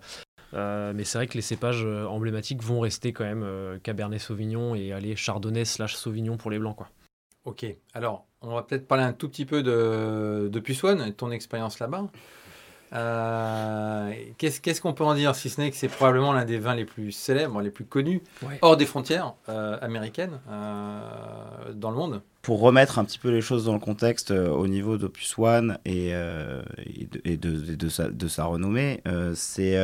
euh, 0.54 0.94
mais 0.96 1.04
c'est 1.04 1.18
vrai 1.18 1.28
que 1.28 1.34
les 1.34 1.42
cépages 1.42 1.84
euh, 1.84 2.06
emblématiques 2.06 2.64
vont 2.64 2.80
rester 2.80 3.14
quand 3.14 3.26
même 3.26 3.80
Cabernet 3.84 4.20
Sauvignon 4.20 4.76
et 4.76 4.94
aller 4.94 5.16
Chardonnay 5.16 5.66
slash 5.66 5.96
Sauvignon 5.96 6.38
pour 6.38 6.52
les 6.52 6.60
blancs. 6.60 6.76
Quoi. 6.78 6.90
Ok, 7.44 7.66
alors 7.94 8.26
on 8.42 8.56
va 8.56 8.64
peut-être 8.64 8.88
parler 8.88 9.04
un 9.04 9.14
tout 9.14 9.30
petit 9.30 9.46
peu 9.46 9.64
de, 9.64 10.50
de 10.52 11.10
ton 11.12 11.32
expérience 11.32 11.80
là-bas. 11.80 12.10
Qu'est-ce 12.92 14.82
qu'on 14.82 14.94
peut 14.94 15.04
en 15.04 15.16
dire 15.16 15.36
si 15.36 15.50
ce 15.50 15.62
n'est 15.62 15.72
que 15.72 15.78
c'est 15.78 15.88
probablement 15.88 16.34
l'un 16.34 16.46
des 16.46 16.60
vins 16.60 16.76
les 16.76 16.86
plus 16.86 17.12
célèbres, 17.12 17.62
les 17.62 17.72
plus 17.72 17.86
connus, 17.86 18.22
hors 18.62 18.78
des 18.78 18.86
frontières 18.86 19.34
américaines, 19.48 20.40
dans 20.48 21.92
le 21.92 21.96
monde 21.96 22.22
pour 22.46 22.60
remettre 22.60 23.00
un 23.00 23.06
petit 23.06 23.18
peu 23.18 23.32
les 23.32 23.42
choses 23.42 23.66
dans 23.66 23.74
le 23.74 23.80
contexte 23.80 24.30
euh, 24.30 24.50
au 24.50 24.68
niveau 24.68 24.98
d'Opus 24.98 25.34
One 25.40 25.80
et, 25.84 26.10
euh, 26.14 26.62
et, 27.24 27.38
de, 27.38 27.76
de, 27.76 27.90
sa, 27.90 28.08
de, 28.08 28.28
sa, 28.28 28.46
renommée, 28.46 29.02
euh, 29.08 29.34
c'est. 29.36 29.76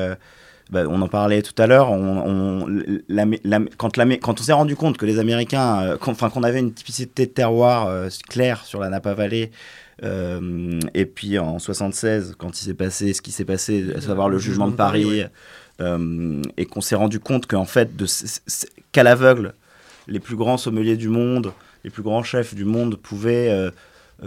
Bah, 0.69 0.83
on 0.87 1.01
en 1.01 1.07
parlait 1.09 1.41
tout 1.41 1.59
à 1.59 1.67
l'heure, 1.67 1.91
on, 1.91 2.65
quand, 3.77 3.97
quand, 3.97 4.39
on 4.39 4.43
s'est 4.43 4.53
rendu 4.53 4.75
compte 4.75 4.97
que 4.97 5.05
les 5.07 5.19
Américains, 5.19 5.97
enfin 6.05 6.29
qu'on 6.29 6.43
avait 6.43 6.59
une 6.59 6.71
typicité 6.71 7.25
de 7.25 7.31
terroir 7.31 8.07
claire 8.29 8.63
sur 8.63 8.79
la 8.79 8.87
Napa 8.87 9.13
Valley, 9.13 9.51
et 10.01 11.05
puis 11.05 11.37
en 11.37 11.59
76, 11.59 12.35
quand 12.37 12.59
il 12.59 12.63
s'est 12.63 12.73
passé 12.73 13.13
ce 13.13 13.21
qui 13.21 13.31
s'est 13.31 13.45
passé, 13.45 13.93
à 13.95 14.01
savoir 14.01 14.29
le, 14.29 14.39
jugement, 14.39 14.67
de 14.67 14.75
Paris, 14.75 15.23
et 15.79 16.65
qu'on 16.65 16.81
s'est 16.81 16.95
rendu 16.95 17.19
compte 17.19 17.45
qu'en 17.45 17.65
fait, 17.65 17.89
qu'à 18.91 19.03
l'aveugle, 19.03 19.53
les 20.07 20.19
plus 20.19 20.35
grands 20.35 20.57
sommeliers 20.57 20.97
du 20.97 21.09
monde, 21.09 21.53
les 21.83 21.89
plus 21.89 22.03
grands 22.03 22.23
chefs 22.23 22.53
du 22.53 22.65
monde 22.65 22.95
pouvaient 22.97 23.49
euh, 23.49 23.67
euh, 23.67 23.71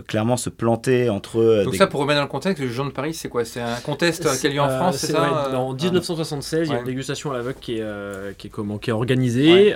clairement 0.02 0.36
se 0.36 0.50
planter 0.50 1.08
entre. 1.08 1.38
Euh, 1.40 1.64
Donc 1.64 1.76
ça, 1.76 1.86
pour 1.86 2.00
remettre 2.00 2.18
dans 2.18 2.24
le 2.24 2.30
contexte, 2.30 2.62
le 2.62 2.68
Jean 2.68 2.84
de 2.84 2.90
Paris, 2.90 3.14
c'est 3.14 3.28
quoi? 3.28 3.44
C'est 3.44 3.60
un 3.60 3.76
contest 3.76 4.26
qui 4.40 4.46
a 4.46 4.50
lieu 4.50 4.60
en 4.60 4.68
France, 4.68 4.98
c'est 4.98 5.12
ça 5.12 5.58
En 5.58 5.72
1976, 5.72 6.68
il 6.68 6.72
y 6.72 6.76
a 6.76 6.80
une 6.80 6.84
dégustation 6.84 7.30
à 7.30 7.34
l'aveugle 7.34 7.58
qui 7.60 7.78
est, 7.78 8.36
qui 8.38 8.48
est, 8.48 8.50
comment, 8.50 8.78
qui 8.78 8.90
est 8.90 8.92
organisée. 8.92 9.74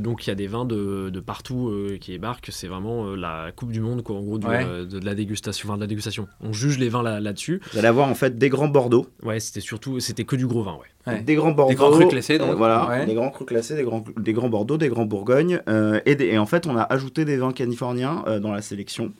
donc 0.00 0.26
il 0.26 0.30
y 0.30 0.32
a 0.32 0.34
des 0.34 0.46
vins 0.46 0.64
de, 0.64 1.10
de 1.10 1.20
partout 1.20 1.72
qui 2.00 2.12
débarquent. 2.12 2.48
C'est 2.50 2.66
vraiment 2.68 3.14
la 3.14 3.52
Coupe 3.54 3.72
du 3.72 3.80
Monde, 3.80 4.02
quoi, 4.02 4.16
en 4.16 4.22
gros, 4.22 4.38
de, 4.38 5.04
la 5.04 5.14
dégustation. 5.14 5.68
Enfin, 5.68 5.76
de 5.76 5.82
la 5.82 5.86
dégustation. 5.86 6.28
On 6.40 6.52
juge 6.52 6.78
les 6.78 6.88
vins 6.88 7.02
là-dessus. 7.02 7.60
Vous 7.72 7.78
allez 7.78 7.88
avoir 7.88 8.08
en 8.08 8.14
fait 8.14 8.38
des 8.38 8.48
grands 8.48 8.68
Bordeaux. 8.68 9.06
Ouais, 9.22 9.40
c'était 9.40 9.60
surtout, 9.60 10.00
c'était 10.00 10.24
que 10.24 10.36
du 10.36 10.46
gros 10.46 10.62
vin, 10.62 10.74
ouais. 10.74 11.22
Des 11.22 11.34
grands 11.34 11.52
Bordeaux. 11.52 11.70
Des 11.70 11.76
grands 11.76 11.90
crus 11.90 12.08
classés, 12.08 12.38
donc. 12.38 12.56
voilà, 12.56 13.04
des 13.06 13.14
grands 13.14 13.30
crus 13.30 13.46
classés, 13.46 13.74
des 13.76 13.82
grands, 13.84 14.04
des 14.16 14.32
grands 14.32 14.48
Bordeaux, 14.48 14.76
des 14.76 14.88
grands 14.88 15.06
Bourgognes. 15.06 15.60
et, 16.06 16.22
et, 16.22 16.38
en 16.38 16.46
fait, 16.46 16.66
on 16.66 16.76
a 16.76 16.82
ajouté 16.82 17.24
des 17.24 17.36
vins 17.36 17.52
californiens 17.52 18.24
dans 18.40 18.52
la 18.52 18.62
sélection. 18.62 19.12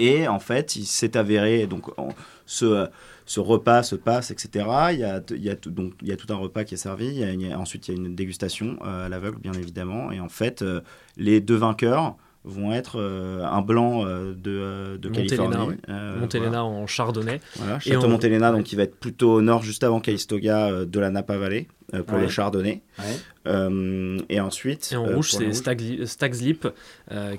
Et 0.00 0.26
en 0.26 0.38
fait, 0.38 0.76
il 0.76 0.86
s'est 0.86 1.14
avéré, 1.18 1.66
donc 1.66 1.90
ce, 2.46 2.88
ce 3.26 3.38
repas 3.38 3.82
se 3.82 3.96
passe, 3.96 4.30
etc. 4.30 4.66
Il 4.92 4.98
y, 4.98 5.04
a, 5.04 5.20
il, 5.30 5.44
y 5.44 5.50
a 5.50 5.56
tout, 5.56 5.70
donc, 5.70 5.92
il 6.00 6.08
y 6.08 6.12
a 6.12 6.16
tout 6.16 6.32
un 6.32 6.36
repas 6.36 6.64
qui 6.64 6.72
est 6.74 6.78
servi. 6.78 7.08
Il 7.08 7.42
y 7.42 7.52
a 7.52 7.58
ensuite, 7.58 7.86
il 7.86 7.94
y 7.94 7.98
a 7.98 8.00
une 8.00 8.14
dégustation 8.16 8.78
euh, 8.82 9.06
à 9.06 9.08
l'aveugle, 9.10 9.38
bien 9.38 9.52
évidemment. 9.52 10.10
Et 10.10 10.20
en 10.20 10.30
fait, 10.30 10.62
euh, 10.62 10.80
les 11.18 11.42
deux 11.42 11.56
vainqueurs 11.56 12.16
vont 12.44 12.72
être 12.72 12.98
euh, 12.98 13.44
un 13.44 13.60
blanc 13.60 14.06
de, 14.06 14.96
de 14.96 15.08
Californie. 15.10 15.76
Montelena 16.18 16.64
en 16.64 16.86
chardonnay. 16.86 17.42
Voilà, 17.56 17.78
Château 17.78 18.08
Montelena, 18.08 18.52
donc 18.52 18.64
qui 18.64 18.74
va 18.74 18.84
être 18.84 18.98
plutôt 18.98 19.34
au 19.34 19.42
nord, 19.42 19.62
juste 19.62 19.84
avant 19.84 20.00
Calistoga 20.00 20.86
de 20.86 20.98
la 20.98 21.10
Napa 21.10 21.36
Valley. 21.36 21.68
Pour 22.06 22.18
le 22.18 22.28
chardonnay. 22.28 22.82
et 23.46 24.40
ensuite. 24.40 24.90
Et 24.92 24.96
en 24.96 25.04
rouge, 25.04 25.32
c'est 25.32 25.52
Stag's 25.52 26.40
Leap, 26.40 26.68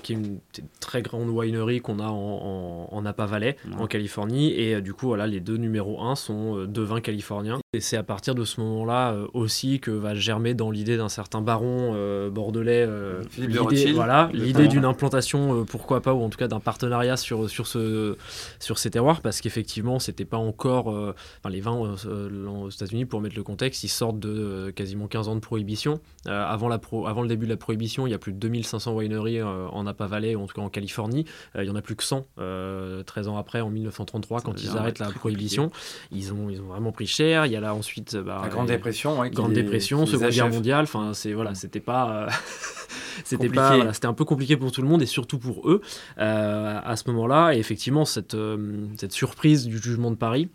qui 0.02 0.12
est 0.12 0.16
une 0.16 0.38
très 0.80 1.02
grande 1.02 1.28
winery 1.28 1.80
qu'on 1.80 1.98
a 1.98 2.08
en, 2.08 2.88
en, 2.90 3.02
Napa 3.02 3.26
Valley, 3.26 3.56
en 3.78 3.86
Californie. 3.86 4.52
Et 4.52 4.80
du 4.80 4.94
coup, 4.94 5.06
voilà, 5.06 5.26
les 5.26 5.40
deux 5.40 5.56
numéros 5.56 6.02
1 6.02 6.16
sont 6.16 6.64
deux 6.64 6.82
vins 6.82 7.00
californiens. 7.00 7.58
Et 7.74 7.80
c'est 7.80 7.96
à 7.96 8.02
partir 8.02 8.34
de 8.34 8.44
ce 8.44 8.60
moment-là 8.60 9.16
aussi 9.32 9.80
que 9.80 9.90
va 9.90 10.14
germer 10.14 10.54
dans 10.54 10.70
l'idée 10.70 10.96
d'un 10.96 11.08
certain 11.08 11.40
baron 11.40 11.94
bordelais, 12.30 12.86
l'idée 13.38 13.92
voilà, 13.92 14.30
d'une 14.32 14.84
implantation, 14.84 15.64
pourquoi 15.64 16.00
pas, 16.00 16.12
ou 16.12 16.22
en 16.22 16.28
tout 16.28 16.38
cas 16.38 16.48
d'un 16.48 16.60
partenariat 16.60 17.16
sur, 17.16 17.48
sur, 17.48 17.66
ce, 17.66 18.16
sur 18.60 18.78
ces 18.78 18.90
terroirs, 18.90 19.20
parce 19.20 19.40
qu'effectivement, 19.40 19.98
c'était 19.98 20.24
pas 20.24 20.36
encore. 20.36 20.88
enfin, 20.88 21.50
les 21.50 21.60
vins 21.60 21.72
aux 21.72 22.70
États-Unis, 22.70 23.04
pour 23.04 23.20
mettre 23.20 23.36
le 23.36 23.42
contexte, 23.42 23.84
ils 23.84 23.88
sortent 23.88 24.18
de 24.18 24.41
quasiment 24.74 25.06
15 25.06 25.28
ans 25.28 25.34
de 25.34 25.40
prohibition. 25.40 26.00
avant, 26.26 26.68
la 26.68 26.78
pro, 26.78 27.06
avant 27.06 27.22
le 27.22 27.28
début 27.28 27.46
de 27.46 27.50
la 27.50 27.56
prohibition, 27.56 28.06
il 28.06 28.10
y 28.10 28.14
a 28.14 28.18
plus 28.18 28.32
de 28.32 28.38
2500 28.38 28.94
wineries 28.94 29.42
en 29.42 29.84
Napa 29.84 30.06
Valley, 30.06 30.34
ou 30.34 30.42
en 30.42 30.46
tout 30.46 30.54
cas 30.54 30.62
en 30.62 30.68
Californie. 30.68 31.24
il 31.56 31.64
y 31.64 31.70
en 31.70 31.76
a 31.76 31.82
plus 31.82 31.96
que 31.96 32.04
100, 32.04 32.26
13 33.06 33.28
ans 33.28 33.36
après, 33.36 33.60
en 33.60 33.70
1933, 33.70 34.40
quand 34.40 34.62
ils 34.62 34.76
arrêtent 34.76 34.98
la 34.98 35.10
prohibition. 35.10 35.70
Ils 36.10 36.32
ont, 36.32 36.48
ils 36.50 36.60
ont 36.60 36.66
vraiment 36.66 36.92
pris 36.92 37.06
cher. 37.06 37.46
Il 37.46 37.52
y 37.52 37.56
a 37.56 37.60
là 37.60 37.74
ensuite. 37.74 38.16
Bah, 38.16 38.40
la 38.42 38.48
Grande 38.48 38.68
Dépression, 38.68 39.20
ouais, 39.20 39.30
Grande 39.30 39.52
Dépression, 39.52 40.06
Seconde 40.06 40.30
Guerre 40.30 40.50
mondiale. 40.50 40.84
Enfin, 40.84 41.12
c'est 41.14 41.32
voilà, 41.32 41.54
c'était 41.54 41.80
pas. 41.80 42.28
c'était 43.24 43.48
pas 43.48 43.92
c'était 43.92 44.06
un 44.06 44.14
peu 44.14 44.24
compliqué 44.24 44.56
pour 44.56 44.72
tout 44.72 44.82
le 44.82 44.88
monde 44.88 45.02
et 45.02 45.06
surtout 45.06 45.38
pour 45.38 45.68
eux 45.68 45.80
euh, 46.18 46.80
à 46.82 46.96
ce 46.96 47.08
moment-là 47.10 47.54
et 47.54 47.58
effectivement 47.58 48.04
cette, 48.04 48.34
euh, 48.34 48.86
cette 48.98 49.12
surprise 49.12 49.66
du 49.66 49.78
jugement 49.78 50.10
de 50.10 50.16
Paris 50.16 50.48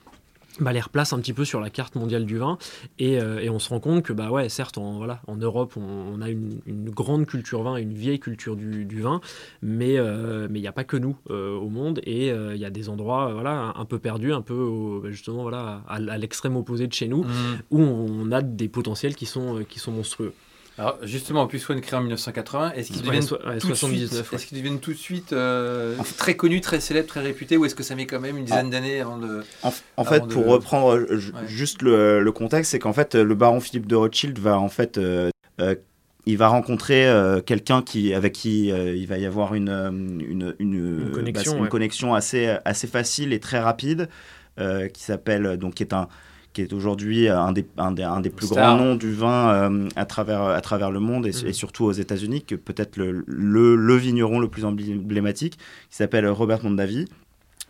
bah, 0.60 0.74
les 0.74 0.80
replace 0.80 1.14
un 1.14 1.20
petit 1.20 1.34
peu 1.34 1.46
sur 1.46 1.60
la 1.60 1.70
carte 1.70 1.96
mondiale 1.96 2.26
du 2.26 2.38
vin. 2.38 2.58
Et, 3.00 3.20
euh, 3.20 3.40
et 3.40 3.50
on 3.50 3.60
se 3.60 3.70
rend 3.70 3.80
compte 3.80 4.04
que 4.04 4.14
bah 4.14 4.32
ouais 4.32 4.50
certes 4.50 4.78
en, 4.78 4.98
voilà, 4.98 5.22
en 5.28 5.36
Europe 5.36 5.76
on, 5.78 6.22
a 6.22 6.30
une, 6.30 6.60
une, 6.66 6.90
grande 6.90 7.26
culture 7.26 7.64
vin 7.64 7.76
une 7.76 7.94
vieille 7.94 8.20
culture 8.20 8.56
du, 8.56 8.86
du 8.86 9.02
vin 9.02 9.22
mais 9.62 9.98
mais 10.50 10.60
il 10.60 10.62
n'y 10.62 10.68
a 10.68 10.72
pas 10.72 10.84
que 10.84 10.98
nous 10.98 11.16
au 11.30 11.70
monde. 11.70 12.00
Et 12.04 12.28
il 12.30 12.58
y 12.58 12.66
a 12.66 12.70
des 12.70 12.90
endroits 12.90 13.34
voilà 13.34 13.74
un, 13.76 13.86
peu 13.86 14.00
perdus 14.00 14.34
un 14.34 14.42
peu 14.42 15.00
bah, 15.04 15.10
justement 15.12 15.44
voilà 15.44 15.84
à, 15.88 16.00
l'extrême 16.18 16.56
opposé 16.56 16.88
de 16.88 16.94
chez 16.94 17.08
nous 17.08 17.24
mmh. 17.24 17.28
où 17.72 17.82
on, 17.82 18.32
a 18.32 18.42
des 18.42 18.68
potentiels 18.68 19.16
qui 19.16 19.26
sont 19.26 19.64
qui 19.68 19.80
sont 19.80 19.92
monstrueux 19.92 20.34
alors 20.78 21.00
justement, 21.02 21.48
Puiswan 21.48 21.82
créé 21.82 21.98
en 21.98 22.02
1980, 22.02 22.74
est-ce 22.74 22.92
qu'ils 22.92 23.02
deviennent, 23.02 23.26
deviennent, 23.26 24.80
tout 24.80 24.92
de 24.92 24.98
suite 24.98 25.34
euh, 25.34 25.96
très 26.18 26.36
connus, 26.36 26.62
très 26.62 26.80
célèbres, 26.80 27.08
très 27.08 27.22
réputés, 27.22 27.58
ou 27.58 27.66
est-ce 27.66 27.74
que 27.74 27.82
ça 27.82 27.96
met 27.96 28.06
quand 28.06 28.20
même 28.20 28.38
une 28.38 28.46
dizaine 28.46 28.70
d'années 28.70 29.02
avant 29.02 29.18
de... 29.18 29.44
En, 29.64 30.04
fait, 30.04 30.28
pour 30.28 30.46
reprendre 30.46 30.96
euh, 30.96 31.20
juste 31.48 31.82
le, 31.82 32.30
contexte, 32.32 32.72
c'est 32.72 32.80
qu'en 32.80 32.94
fait, 32.94 33.16
le 33.16 33.36
baron 33.36 33.60
Philippe 33.60 33.88
de 33.88 33.96
Rothschild 33.96 34.38
va 34.38 34.60
en 34.60 34.70
fait... 34.70 34.98
Euh, 34.98 35.32
il 36.28 36.38
va 36.38 36.50
rencontrer 36.50 37.10
quelqu'un 37.46 37.82
qui, 37.82 38.14
avec 38.14 38.34
qui 38.34 38.68
il 38.68 39.08
va 39.08 39.18
y 39.18 39.26
avoir 39.26 39.56
une, 39.56 39.70
une, 39.70 40.56
une, 40.60 41.12
connexion, 41.14 41.62
bah, 41.62 41.68
connexion, 41.70 42.14
assez, 42.16 42.58
assez 42.66 42.86
facile 42.86 43.32
et 43.32 43.40
très 43.40 43.60
rapide, 43.60 44.10
qui 44.58 45.02
s'appelle, 45.02 45.56
donc 45.56 45.76
qui 45.76 45.84
est 45.84 45.94
un 45.94 46.10
qui 46.58 46.64
est 46.64 46.74
aujourd'hui 46.74 47.28
un 47.30 47.52
des, 47.52 47.68
un 47.78 47.92
des, 47.92 48.02
un 48.02 48.20
des 48.20 48.32
plus 48.32 48.50
grands 48.50 48.78
noms 48.78 48.96
du 48.96 49.14
vin 49.14 49.50
euh, 49.52 49.90
à, 49.96 50.06
travers, 50.06 50.42
à 50.42 50.60
travers 50.62 50.90
le 50.90 51.00
monde 51.00 51.28
et, 51.28 51.30
mm. 51.30 51.54
surtout 51.54 51.86
aux 51.86 51.92
États-Unis, 51.92 52.44
que 52.44 52.56
peut-être 52.56 52.98
le, 52.98 53.24
le, 53.28 53.96
vigneron 53.96 54.40
le 54.40 54.48
plus 54.48 54.66
emblématique, 54.66 55.58
qui 55.58 55.96
s'appelle 55.96 56.28
Robert 56.28 56.64
Mondavi. 56.64 57.06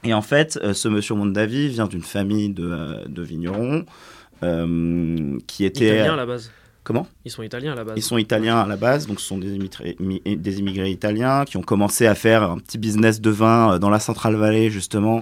Et 0.05 0.13
en 0.13 0.22
fait, 0.22 0.57
euh, 0.63 0.74
ce 0.74 0.88
monsieur 0.88 1.15
Mondavi 1.15 1.67
vient 1.67 1.88
d'une 1.88 2.01
famille 2.01 2.50
de, 2.50 2.63
euh, 2.63 3.05
de 3.07 3.22
vignerons 3.22 3.86
qui 5.48 5.65
était. 5.65 5.96
Italien 5.96 6.13
à 6.13 6.17
la 6.17 6.25
base. 6.25 6.51
Comment? 6.84 7.07
Ils 7.25 7.31
sont 7.31 7.43
italiens 7.43 7.74
à 7.74 7.75
la 7.75 7.84
base. 7.84 7.96
Ils 7.98 8.01
sont 8.01 8.17
italiens 8.17 8.60
à 8.60 8.67
la 8.67 8.77
base, 8.77 9.07
donc 9.07 9.19
ce 9.19 9.27
sont 9.27 9.38
des 9.38 9.53
immigrés, 9.53 9.98
des 10.00 10.60
immigrés 10.60 10.91
italiens 10.91 11.43
qui 11.43 11.57
ont 11.57 11.62
commencé 11.62 12.07
à 12.07 12.15
faire 12.15 12.43
un 12.43 12.60
petit 12.60 12.77
business 12.77 13.19
de 13.19 13.29
vin 13.29 13.77
dans 13.79 13.89
la 13.89 14.00
Central 14.00 14.36
Valley, 14.36 14.69
justement, 14.69 15.22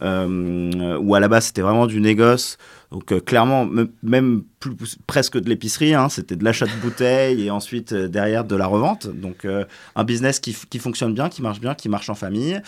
mm-hmm. 0.00 0.98
où 0.98 1.14
à 1.16 1.18
la 1.18 1.26
base 1.26 1.46
c'était 1.46 1.62
vraiment 1.62 1.88
du 1.88 2.00
négoce. 2.00 2.58
Donc 2.90 3.12
euh, 3.12 3.20
clairement, 3.20 3.68
même 4.02 4.42
plus, 4.60 4.98
presque 5.06 5.38
de 5.38 5.48
l'épicerie, 5.48 5.94
hein, 5.94 6.08
c'était 6.08 6.36
de 6.36 6.44
l'achat 6.44 6.66
de 6.66 6.80
bouteilles 6.82 7.46
et 7.46 7.50
ensuite 7.50 7.92
euh, 7.92 8.08
derrière 8.08 8.44
de 8.44 8.54
la 8.54 8.66
revente. 8.66 9.08
Donc 9.08 9.44
euh, 9.44 9.64
un 9.96 10.04
business 10.04 10.38
qui, 10.38 10.54
qui, 10.68 10.78
fonctionne 10.78 11.14
bien, 11.14 11.28
qui 11.28 11.40
marche 11.40 11.60
bien, 11.60 11.74
qui 11.74 11.88
marche 11.88 12.10
en 12.10 12.14
famille. 12.14 12.60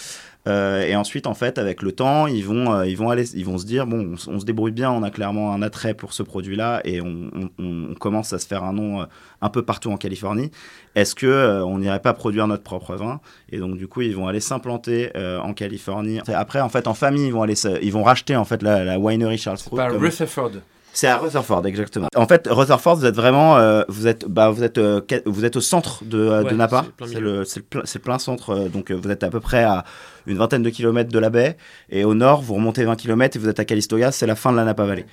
Euh, 0.49 0.85
et 0.85 0.97
ensuite, 0.97 1.29
en 1.29 1.35
fait, 1.35 1.57
avec 1.57 1.83
le 1.83 1.93
temps, 1.93 2.27
ils 2.27 2.45
vont, 2.45 2.75
euh, 2.75 2.87
ils 2.89 2.97
vont, 2.97 3.11
aller, 3.11 3.31
ils 3.37 3.45
vont 3.45 3.59
se 3.59 3.67
dire 3.67 3.87
bon, 3.87 4.17
on, 4.27 4.41
se 4.41 4.45
débrouille 4.45 4.73
bien, 4.73 4.91
on 4.91 5.05
a 5.05 5.11
clairement 5.11 5.53
un 5.53 5.63
attrait 5.63 5.95
pour 5.95 6.13
ce 6.13 6.25
produit-là 6.25 6.81
et 6.85 7.01
on, 7.01 7.31
on, 7.61 7.95
commence 7.95 8.33
à 8.33 8.41
se 8.41 8.49
faire 8.49 8.65
un 8.65 8.73
nom 8.73 9.07
un 9.41 9.49
peu 9.51 9.63
partout 9.63 9.93
en 9.93 9.97
Californie. 9.97 10.51
Est-ce 10.97 11.15
que 11.15 11.63
on 11.63 11.79
n'irait 11.79 12.01
pas 12.01 12.13
produire 12.13 12.49
notre 12.49 12.65
propre 12.65 12.97
vin? 12.97 13.21
Et 13.51 13.59
donc, 13.59 13.77
du 13.77 13.87
coup, 13.87 14.01
ils 14.01 14.17
vont 14.17 14.27
aller 14.27 14.41
s'implanter 14.41 15.13
en 15.17 15.55
Californie. 15.55 16.19
Après, 16.27 16.61
en 16.61 16.69
fait, 16.69 16.89
en 16.89 16.95
famille, 16.95 17.27
ils 17.27 17.33
vont 17.33 17.43
aller, 17.43 17.55
ils 17.81 17.93
vont 17.93 18.03
racheter 18.03 18.35
en 18.35 18.45
fait 18.45 18.63
la, 18.63 18.99
winery 18.99 19.39
Charles 19.39 19.59
Fruit. 19.59 19.79
Rutherford. 20.13 20.53
C'est 20.95 21.07
à 21.07 21.17
Rutherford, 21.17 21.67
exactement. 21.67 22.09
En 22.15 22.27
fait, 22.27 22.47
Rutherford, 22.51 22.97
vous 22.97 23.07
êtes 23.07 23.15
vraiment, 23.15 23.57
euh, 23.57 23.83
vous 23.89 24.07
êtes, 24.07 24.27
bah, 24.27 24.51
vous 24.51 24.63
êtes, 24.63 24.77
euh, 24.77 25.01
vous 25.25 25.45
êtes 25.47 25.57
au 25.57 25.63
centre 25.63 26.05
de, 26.05 26.19
euh, 26.19 26.45
de 26.45 26.55
Napa. 26.55 26.85
C'est 27.07 27.19
le, 27.19 27.45
c'est 27.45 27.65
le, 27.73 28.01
plein 28.01 28.19
centre. 28.19 28.69
donc, 28.69 28.91
vous 28.91 29.11
êtes 29.11 29.23
à 29.23 29.31
peu 29.31 29.41
près 29.41 29.65
à 29.65 29.85
une 30.27 30.37
vingtaine 30.37 30.63
de 30.63 30.69
kilomètres 30.69 31.11
de 31.11 31.19
la 31.19 31.31
baie. 31.31 31.57
Et 31.89 32.05
au 32.05 32.15
nord, 32.15 32.43
vous 32.43 32.55
remontez 32.55 32.85
20 32.85 32.97
kilomètres 32.97 33.37
et 33.37 33.41
vous 33.41 33.49
êtes 33.49 33.59
à 33.59 33.65
Calistoga. 33.65 34.13
C'est 34.13 34.27
la 34.27 34.35
fin 34.37 34.53
de 34.53 34.57
la 34.59 34.65
Napa 34.65 34.85
Valley. 34.85 35.07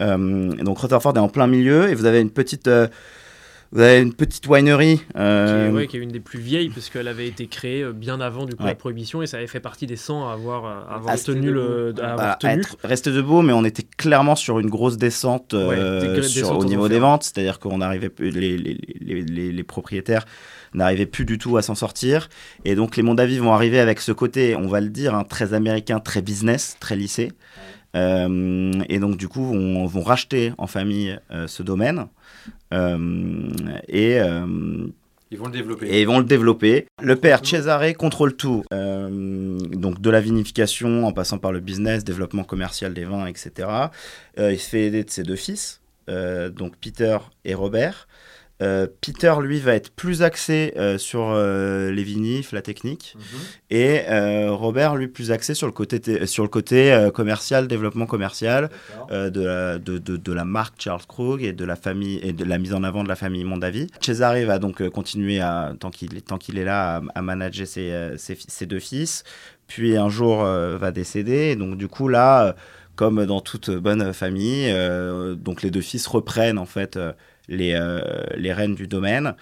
donc, 0.00 0.78
Rutherford 0.78 1.16
est 1.16 1.20
en 1.20 1.28
plein 1.28 1.46
milieu 1.46 1.88
et 1.88 1.94
vous 1.94 2.06
avez 2.06 2.20
une 2.20 2.30
petite 2.30 2.68
vous 3.72 3.80
avez 3.80 4.00
une 4.00 4.12
petite 4.12 4.48
winery. 4.48 5.00
Euh... 5.16 5.86
Qui, 5.86 5.96
est, 5.96 6.00
une 6.00 6.10
des 6.10 6.20
plus 6.20 6.40
vieilles, 6.40 6.70
parce 6.70 6.90
qu'elle 6.90 7.06
avait 7.06 7.28
été 7.28 7.46
créée 7.46 7.82
euh, 7.82 7.92
bien 7.92 8.20
avant 8.20 8.44
du 8.44 8.56
coup, 8.56 8.64
la 8.64 8.74
prohibition, 8.74 9.22
et 9.22 9.26
ça 9.26 9.36
avait 9.36 9.46
fait 9.46 9.60
partie 9.60 9.86
des 9.86 9.96
100 9.96 10.28
à 10.28 10.32
avoir, 10.32 10.64
à 10.64 10.96
avoir 10.96 11.22
tenu 11.22 11.50
le. 11.50 11.94
À 12.02 12.12
avoir 12.12 12.38
tenu. 12.38 12.62
Être, 12.84 13.10
debout, 13.10 13.42
mais 13.42 13.52
on 13.52 13.64
était 13.64 13.86
clairement 13.96 14.34
sur 14.34 14.58
une 14.58 14.68
grosse 14.68 14.96
descente, 14.96 15.54
euh, 15.54 16.22
sur, 16.22 16.56
au 16.56 16.64
niveau 16.64 16.88
des 16.88 16.98
ventes, 16.98 17.22
c'est-à-dire 17.22 17.58
qu'on 17.58 17.80
arrivait, 17.80 18.10
les, 18.18 18.56
les, 18.58 18.76
les, 19.00 19.52
les 19.52 19.64
propriétaires 19.64 20.24
n'arrivaient 20.74 21.06
plus 21.06 21.24
du 21.24 21.38
tout 21.38 21.56
à 21.56 21.62
s'en 21.62 21.74
sortir. 21.74 22.28
Et 22.64 22.74
donc 22.74 22.96
les 22.96 23.02
Mondavis 23.02 23.38
vont 23.38 23.52
arriver 23.52 23.80
avec 23.80 24.00
ce 24.00 24.12
côté, 24.12 24.56
on 24.56 24.68
va 24.68 24.80
le 24.80 24.88
dire, 24.88 25.14
hein, 25.14 25.24
très 25.24 25.54
américain, 25.54 26.00
très 26.00 26.22
business, 26.22 26.76
très 26.80 26.96
lycée. 26.96 27.32
Euh, 27.96 28.72
et 28.88 28.98
donc 28.98 29.16
du 29.16 29.28
coup, 29.28 29.42
on 29.52 29.86
vont 29.86 30.02
racheter 30.02 30.52
en 30.58 30.66
famille 30.66 31.18
ce 31.46 31.62
domaine. 31.62 32.06
Euh, 32.72 33.50
et 33.88 34.20
euh, 34.20 34.86
ils 35.30 35.38
vont 35.38 35.46
le 35.46 35.52
développer. 35.52 35.86
Et 35.88 36.00
ils 36.00 36.06
vont 36.06 36.18
le 36.18 36.24
développer. 36.24 36.86
Le 37.00 37.16
père 37.16 37.44
Cesare 37.44 37.94
contrôle 37.96 38.36
tout, 38.36 38.64
euh, 38.72 39.58
donc 39.58 40.00
de 40.00 40.10
la 40.10 40.20
vinification 40.20 41.06
en 41.06 41.12
passant 41.12 41.38
par 41.38 41.52
le 41.52 41.60
business, 41.60 42.02
développement 42.04 42.44
commercial 42.44 42.94
des 42.94 43.04
vins, 43.04 43.26
etc. 43.26 43.68
il 44.38 44.58
se 44.58 44.68
fait 44.68 44.86
aider 44.86 45.04
de 45.04 45.10
ses 45.10 45.22
deux 45.22 45.36
fils, 45.36 45.80
donc 46.08 46.76
Peter 46.80 47.18
et 47.44 47.54
Robert. 47.54 48.08
Euh, 48.62 48.86
Peter, 49.00 49.34
lui, 49.40 49.58
va 49.58 49.74
être 49.74 49.90
plus 49.90 50.22
axé 50.22 50.74
euh, 50.76 50.98
sur 50.98 51.30
euh, 51.30 51.90
les 51.90 52.02
vinifs, 52.02 52.52
la 52.52 52.62
technique, 52.62 53.16
mhm. 53.16 53.40
et 53.70 54.48
Robert, 54.48 54.96
lui, 54.96 55.08
plus 55.08 55.30
axé 55.30 55.54
sur 55.54 55.66
le 55.66 55.72
côté, 55.72 56.26
sur 56.26 56.42
le 56.42 56.48
côté 56.48 57.08
commercial, 57.14 57.68
développement 57.68 58.06
commercial 58.06 58.70
de 59.10 59.40
la, 59.40 59.78
de, 59.78 59.98
de, 59.98 60.32
la, 60.32 60.44
marque 60.44 60.80
Charles 60.80 61.06
Krug 61.06 61.42
et 61.42 61.52
de 61.52 61.64
la 61.64 61.76
famille 61.76 62.20
et 62.22 62.32
de 62.32 62.44
la 62.44 62.58
mise 62.58 62.74
en 62.74 62.82
avant 62.82 63.02
de 63.02 63.08
la 63.08 63.16
famille 63.16 63.44
Mondavi. 63.44 63.86
Cesare 64.00 64.44
va 64.44 64.58
donc 64.58 64.86
continuer 64.90 65.40
à, 65.40 65.74
tant 65.78 65.90
qu'il 65.90 66.16
est, 66.16 66.38
qu'il 66.38 66.58
est 66.58 66.64
là 66.64 67.02
à, 67.14 67.22
manager 67.22 67.66
ses, 67.66 68.14
ses, 68.16 68.36
ses, 68.36 68.66
deux 68.66 68.80
fils, 68.80 69.24
puis 69.66 69.96
un 69.96 70.08
jour 70.08 70.42
va 70.42 70.90
décéder, 70.90 71.50
et 71.50 71.56
donc 71.56 71.76
du 71.76 71.88
coup 71.88 72.08
là, 72.08 72.54
comme 72.96 73.24
dans 73.24 73.40
toute 73.40 73.70
bonne 73.70 74.12
famille, 74.12 74.72
donc 75.36 75.62
les 75.62 75.70
deux 75.70 75.80
fils 75.80 76.06
reprennent 76.06 76.58
en 76.58 76.66
fait 76.66 76.98
les, 77.48 77.74
euh, 77.74 78.00
les 78.36 78.52
rênes 78.52 78.74
du 78.74 78.86
domaine. 78.86 79.34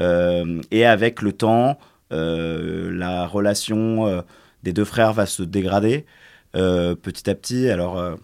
Euh, 0.00 0.60
et 0.70 0.84
avec 0.84 1.22
le 1.22 1.32
temps, 1.32 1.78
euh, 2.12 2.90
la 2.92 3.26
relation 3.26 4.24
des 4.62 4.72
deux 4.72 4.84
frères 4.84 5.12
va 5.12 5.26
se 5.26 5.42
dégrader 5.42 6.06
petit 6.52 7.30
à 7.30 7.34
petit. 7.34 7.70
Alors 7.70 8.18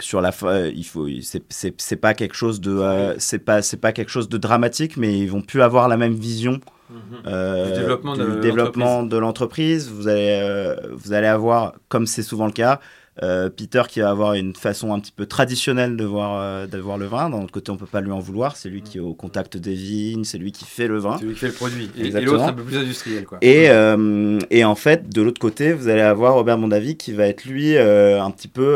sur 0.00 0.20
la 0.20 0.32
il 0.74 0.84
faut 0.84 1.06
c'est 1.20 1.96
pas 1.96 2.14
quelque 2.14 2.34
chose 2.34 2.60
de 2.60 3.14
c'est 3.18 3.38
pas 3.38 3.62
c'est 3.62 3.76
pas 3.76 3.92
quelque 3.92 4.08
chose 4.08 4.28
de 4.28 4.38
dramatique 4.38 4.96
mais 4.96 5.16
ils 5.20 5.30
vont 5.30 5.42
plus 5.42 5.62
avoir 5.62 5.86
la 5.86 5.96
même 5.96 6.14
vision 6.14 6.58
du 6.90 7.72
développement, 7.72 8.16
de, 8.16 8.40
développement 8.40 9.02
de 9.04 9.16
l'entreprise 9.16 9.88
vous 9.88 10.08
allez 10.08 10.74
vous 10.92 11.12
allez 11.12 11.28
avoir 11.28 11.74
comme 11.88 12.06
c'est 12.06 12.24
souvent 12.24 12.46
le 12.46 12.52
cas 12.52 12.80
Euh, 13.22 13.48
Peter 13.48 13.82
qui 13.88 14.00
va 14.00 14.10
avoir 14.10 14.34
une 14.34 14.56
façon 14.56 14.92
un 14.92 14.98
petit 14.98 15.12
peu 15.12 15.26
traditionnelle 15.26 15.96
de 15.96 16.04
voir, 16.04 16.40
euh, 16.40 16.66
de 16.66 16.78
voir 16.78 16.98
le 16.98 17.06
vin. 17.06 17.30
D'un 17.30 17.42
autre 17.42 17.52
côté, 17.52 17.70
on 17.70 17.76
peut 17.76 17.86
pas 17.86 18.00
lui 18.00 18.10
en 18.10 18.18
vouloir. 18.18 18.56
C'est 18.56 18.68
lui 18.68 18.82
qui 18.82 18.98
est 18.98 19.00
au 19.00 19.14
contact 19.14 19.56
des 19.56 19.74
vignes, 19.74 20.24
c'est 20.24 20.38
lui 20.38 20.50
qui 20.50 20.64
fait 20.64 20.88
le 20.88 20.98
vin. 20.98 21.16
C'est 21.18 21.24
lui 21.24 21.34
qui 21.34 21.40
fait 21.40 21.46
le 21.46 21.52
produit. 21.52 21.90
Et, 21.96 22.06
Exactement. 22.06 22.32
l'autre 22.32 22.44
un 22.48 22.52
peu 22.52 22.64
plus 22.64 22.76
industriel. 22.76 23.24
Quoi. 23.24 23.38
Et, 23.40 23.70
euh, 23.70 24.40
et 24.50 24.64
en 24.64 24.74
fait, 24.74 25.08
de 25.08 25.22
l'autre 25.22 25.40
côté, 25.40 25.72
vous 25.72 25.88
allez 25.88 26.00
avoir 26.00 26.34
Robert 26.34 26.58
Mondavi 26.58 26.96
qui 26.96 27.12
va 27.12 27.26
être 27.26 27.44
lui 27.44 27.76
euh, 27.76 28.20
un 28.20 28.30
petit 28.32 28.48
peu, 28.48 28.74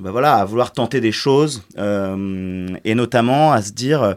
bah 0.00 0.10
voilà, 0.10 0.34
à 0.34 0.44
vouloir 0.44 0.72
tenter 0.72 1.00
des 1.00 1.12
choses 1.12 1.62
et 1.76 2.94
notamment 2.94 3.52
à 3.52 3.62
se 3.62 3.72
dire. 3.72 4.16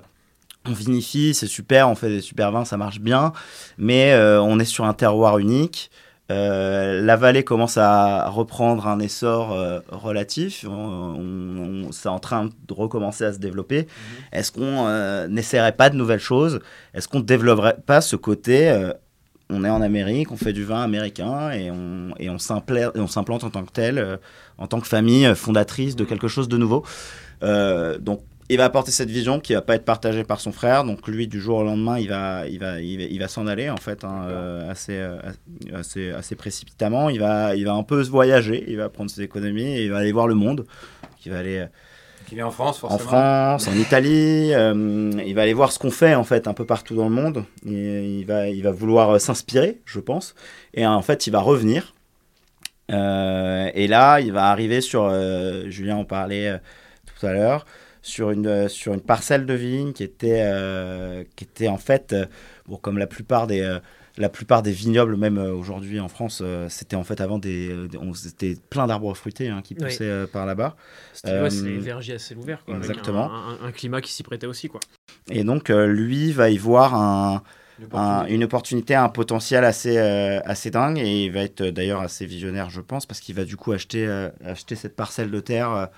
On 0.67 0.73
vinifie, 0.73 1.35
c'est 1.35 1.47
super, 1.47 1.89
on 1.89 1.95
fait 1.95 2.09
des 2.09 2.21
super 2.21 2.51
vins, 2.51 2.65
ça 2.65 2.75
marche 2.77 2.99
bien, 2.99 3.33
mais 3.77 4.13
euh, 4.13 4.41
on 4.41 4.59
est 4.59 4.65
sur 4.65 4.85
un 4.85 4.93
terroir 4.93 5.37
unique. 5.37 5.91
Euh, 6.31 7.01
la 7.03 7.15
vallée 7.15 7.43
commence 7.43 7.77
à 7.77 8.29
reprendre 8.29 8.87
un 8.87 8.99
essor 8.99 9.53
euh, 9.53 9.79
relatif. 9.89 10.65
On, 10.67 10.71
on- 10.71 11.91
c'est 11.91 12.09
en 12.09 12.19
train 12.19 12.45
de 12.45 12.73
recommencer 12.73 13.25
à 13.25 13.33
se 13.33 13.37
développer. 13.37 13.87
Est-ce 14.31 14.51
qu'on 14.51 14.87
euh, 14.87 15.27
n'essaierait 15.27 15.73
pas 15.73 15.89
de 15.89 15.95
nouvelles 15.95 16.19
choses? 16.19 16.59
Est-ce 16.93 17.07
qu'on 17.07 17.19
ne 17.19 17.23
développerait 17.25 17.77
pas 17.85 18.01
ce 18.01 18.15
côté 18.15 18.73
On 19.51 19.63
est 19.63 19.69
en 19.69 19.81
Amérique, 19.83 20.31
on 20.31 20.37
fait 20.37 20.53
du 20.53 20.63
vin 20.63 20.81
américain 20.81 21.51
et 21.51 21.69
on, 21.69 22.15
et 22.17 22.27
s'implante 22.39 23.43
en 23.43 23.49
tant 23.51 23.63
que 23.63 23.71
tel, 23.71 24.19
en 24.57 24.65
tant 24.65 24.79
que 24.79 24.87
famille 24.87 25.31
fondatrice 25.35 25.95
de 25.95 26.05
quelque 26.05 26.27
chose 26.27 26.47
de 26.47 26.57
nouveau? 26.57 26.83
Donc, 27.41 28.21
il 28.49 28.57
va 28.57 28.65
apporter 28.65 28.91
cette 28.91 29.09
vision 29.09 29.39
qui 29.39 29.53
va 29.53 29.61
pas 29.61 29.75
être 29.75 29.85
partagée 29.85 30.23
par 30.23 30.39
son 30.39 30.51
frère. 30.51 30.83
Donc 30.83 31.07
lui, 31.07 31.27
du 31.27 31.39
jour 31.39 31.57
au 31.59 31.63
lendemain, 31.63 31.97
il 31.97 32.09
va, 32.09 32.47
il 32.47 32.59
va, 32.59 32.79
il 32.79 32.97
va, 32.97 33.03
il 33.03 33.19
va 33.19 33.27
s'en 33.27 33.47
aller 33.47 33.69
en 33.69 33.77
fait, 33.77 34.03
hein, 34.03 34.25
euh, 34.27 34.69
assez, 34.69 34.93
euh, 34.97 35.17
assez, 35.73 36.11
assez 36.11 36.35
précipitamment. 36.35 37.09
Il 37.09 37.19
va, 37.19 37.55
il 37.55 37.65
va 37.65 37.73
un 37.73 37.83
peu 37.83 38.03
se 38.03 38.09
voyager. 38.11 38.63
Il 38.67 38.77
va 38.77 38.89
prendre 38.89 39.09
ses 39.09 39.21
économies 39.23 39.77
et 39.77 39.85
il 39.85 39.91
va 39.91 39.97
aller 39.97 40.11
voir 40.11 40.27
le 40.27 40.35
monde. 40.35 40.65
Il 41.25 41.31
va 41.31 41.39
aller 41.39 41.65
Qui 42.27 42.37
est 42.37 42.43
en 42.43 42.51
France, 42.51 42.83
en 42.83 42.89
forcément. 42.89 43.09
France, 43.09 43.67
en 43.67 43.73
Italie. 43.73 44.53
euh, 44.53 45.11
il 45.25 45.33
va 45.33 45.41
aller 45.41 45.53
voir 45.53 45.71
ce 45.71 45.79
qu'on 45.79 45.89
fait 45.89 46.13
en 46.13 46.23
fait 46.23 46.47
un 46.47 46.53
peu 46.53 46.65
partout 46.65 46.95
dans 46.95 47.09
le 47.09 47.15
monde. 47.15 47.45
Et 47.65 48.19
il 48.19 48.25
va, 48.25 48.47
il 48.47 48.61
va 48.61 48.71
vouloir 48.71 49.19
s'inspirer, 49.19 49.81
je 49.85 49.99
pense. 49.99 50.35
Et 50.75 50.85
en 50.85 51.01
fait, 51.01 51.25
il 51.25 51.31
va 51.31 51.39
revenir. 51.39 51.95
Euh, 52.91 53.71
et 53.73 53.87
là, 53.87 54.19
il 54.19 54.31
va 54.31 54.51
arriver 54.51 54.81
sur, 54.81 55.09
Julien 55.71 55.95
en 55.95 56.05
parlait 56.05 56.59
tout 57.07 57.25
à 57.25 57.33
l'heure, 57.33 57.65
sur 58.05 58.29
une, 58.29 58.45
euh, 58.45 58.67
sur 58.67 58.93
une 58.93 59.01
parcelle 59.01 59.45
de 59.47 59.53
vigne 59.55 59.91
qui 59.91 60.03
était, 60.03 60.41
euh, 60.43 61.23
qui 61.35 61.43
était 61.43 61.67
en 61.67 61.77
fait, 61.77 62.13
euh, 62.13 62.25
bon, 62.67 62.77
comme 62.77 62.99
la 62.99 63.07
plupart 63.07 63.47
des, 63.47 63.61
euh, 63.61 63.79
la 64.17 64.29
plupart 64.29 64.61
des 64.61 64.71
vignobles, 64.71 65.17
même 65.17 65.37
aujourd'hui 65.39 65.99
en 65.99 66.07
France, 66.07 66.41
c'était 66.69 66.95
en 66.95 67.03
fait 67.03 67.19
avant 67.19 67.37
des, 67.39 67.87
des- 67.87 67.97
on- 67.97 68.13
c'était 68.13 68.55
plein 68.69 68.87
d'arbres 68.87 69.13
fruités 69.15 69.49
hein, 69.49 69.61
qui 69.61 69.75
poussaient 69.75 70.25
par 70.31 70.45
là-bas. 70.45 70.77
C'était 71.13 71.41
ouais, 71.41 71.79
vergers 71.79 72.13
à 72.13 72.19
ciel 72.19 72.37
ouvert, 72.37 72.63
quoi, 72.63 72.75
avec 72.75 72.89
exactement. 72.91 73.29
un, 73.29 73.57
un- 73.61 73.67
un 73.67 73.71
climat 73.73 73.99
qui 73.99 74.13
s'y 74.13 74.23
prêtait 74.23 74.47
aussi. 74.47 74.69
Quoi. 74.69 74.79
Et 75.29 75.43
donc, 75.43 75.67
lui 75.67 76.31
va 76.31 76.49
y 76.49 76.57
voir 76.57 76.93
un, 76.95 77.43
Une 77.79 77.85
un- 77.85 77.87
opportunité. 77.87 78.35
une 78.35 78.43
opportunité, 78.45 78.95
un 78.95 79.09
potentiel 79.09 79.65
assez, 79.65 79.97
euh, 79.97 80.39
assez 80.45 80.71
dingue. 80.71 80.97
Et 80.99 81.25
il 81.25 81.31
va 81.33 81.41
être 81.41 81.61
d'ailleurs 81.63 81.99
assez 82.01 82.25
visionnaire, 82.25 82.69
je 82.69 82.79
pense, 82.81 83.05
parce 83.05 83.19
qu'il 83.19 83.35
va 83.35 83.43
du 83.43 83.57
coup 83.57 83.73
acheter, 83.73 84.07
euh, 84.07 84.29
acheter 84.45 84.75
cette 84.75 84.95
parcelle 84.95 85.29
de 85.29 85.39
terre 85.41 85.89